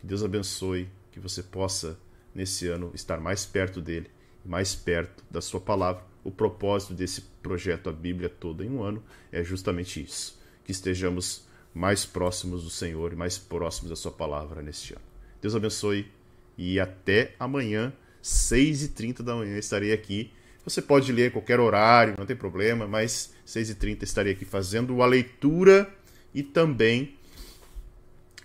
[0.00, 1.96] que Deus abençoe, que você possa,
[2.34, 4.10] nesse ano, estar mais perto dele,
[4.44, 6.09] mais perto da sua palavra.
[6.22, 9.02] O propósito desse projeto, a Bíblia toda em um ano,
[9.32, 14.62] é justamente isso: que estejamos mais próximos do Senhor e mais próximos da Sua palavra
[14.62, 15.02] neste ano.
[15.40, 16.06] Deus abençoe
[16.58, 17.92] e até amanhã,
[18.22, 20.30] 6h30 da manhã, estarei aqui.
[20.64, 25.06] Você pode ler a qualquer horário, não tem problema, mas 6h30 estarei aqui fazendo a
[25.06, 25.90] leitura
[26.34, 27.16] e também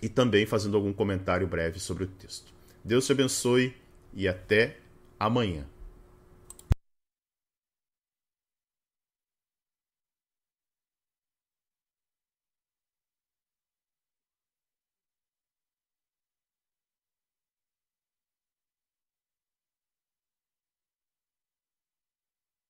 [0.00, 2.52] e também fazendo algum comentário breve sobre o texto.
[2.84, 3.74] Deus te abençoe
[4.14, 4.78] e até
[5.18, 5.66] amanhã.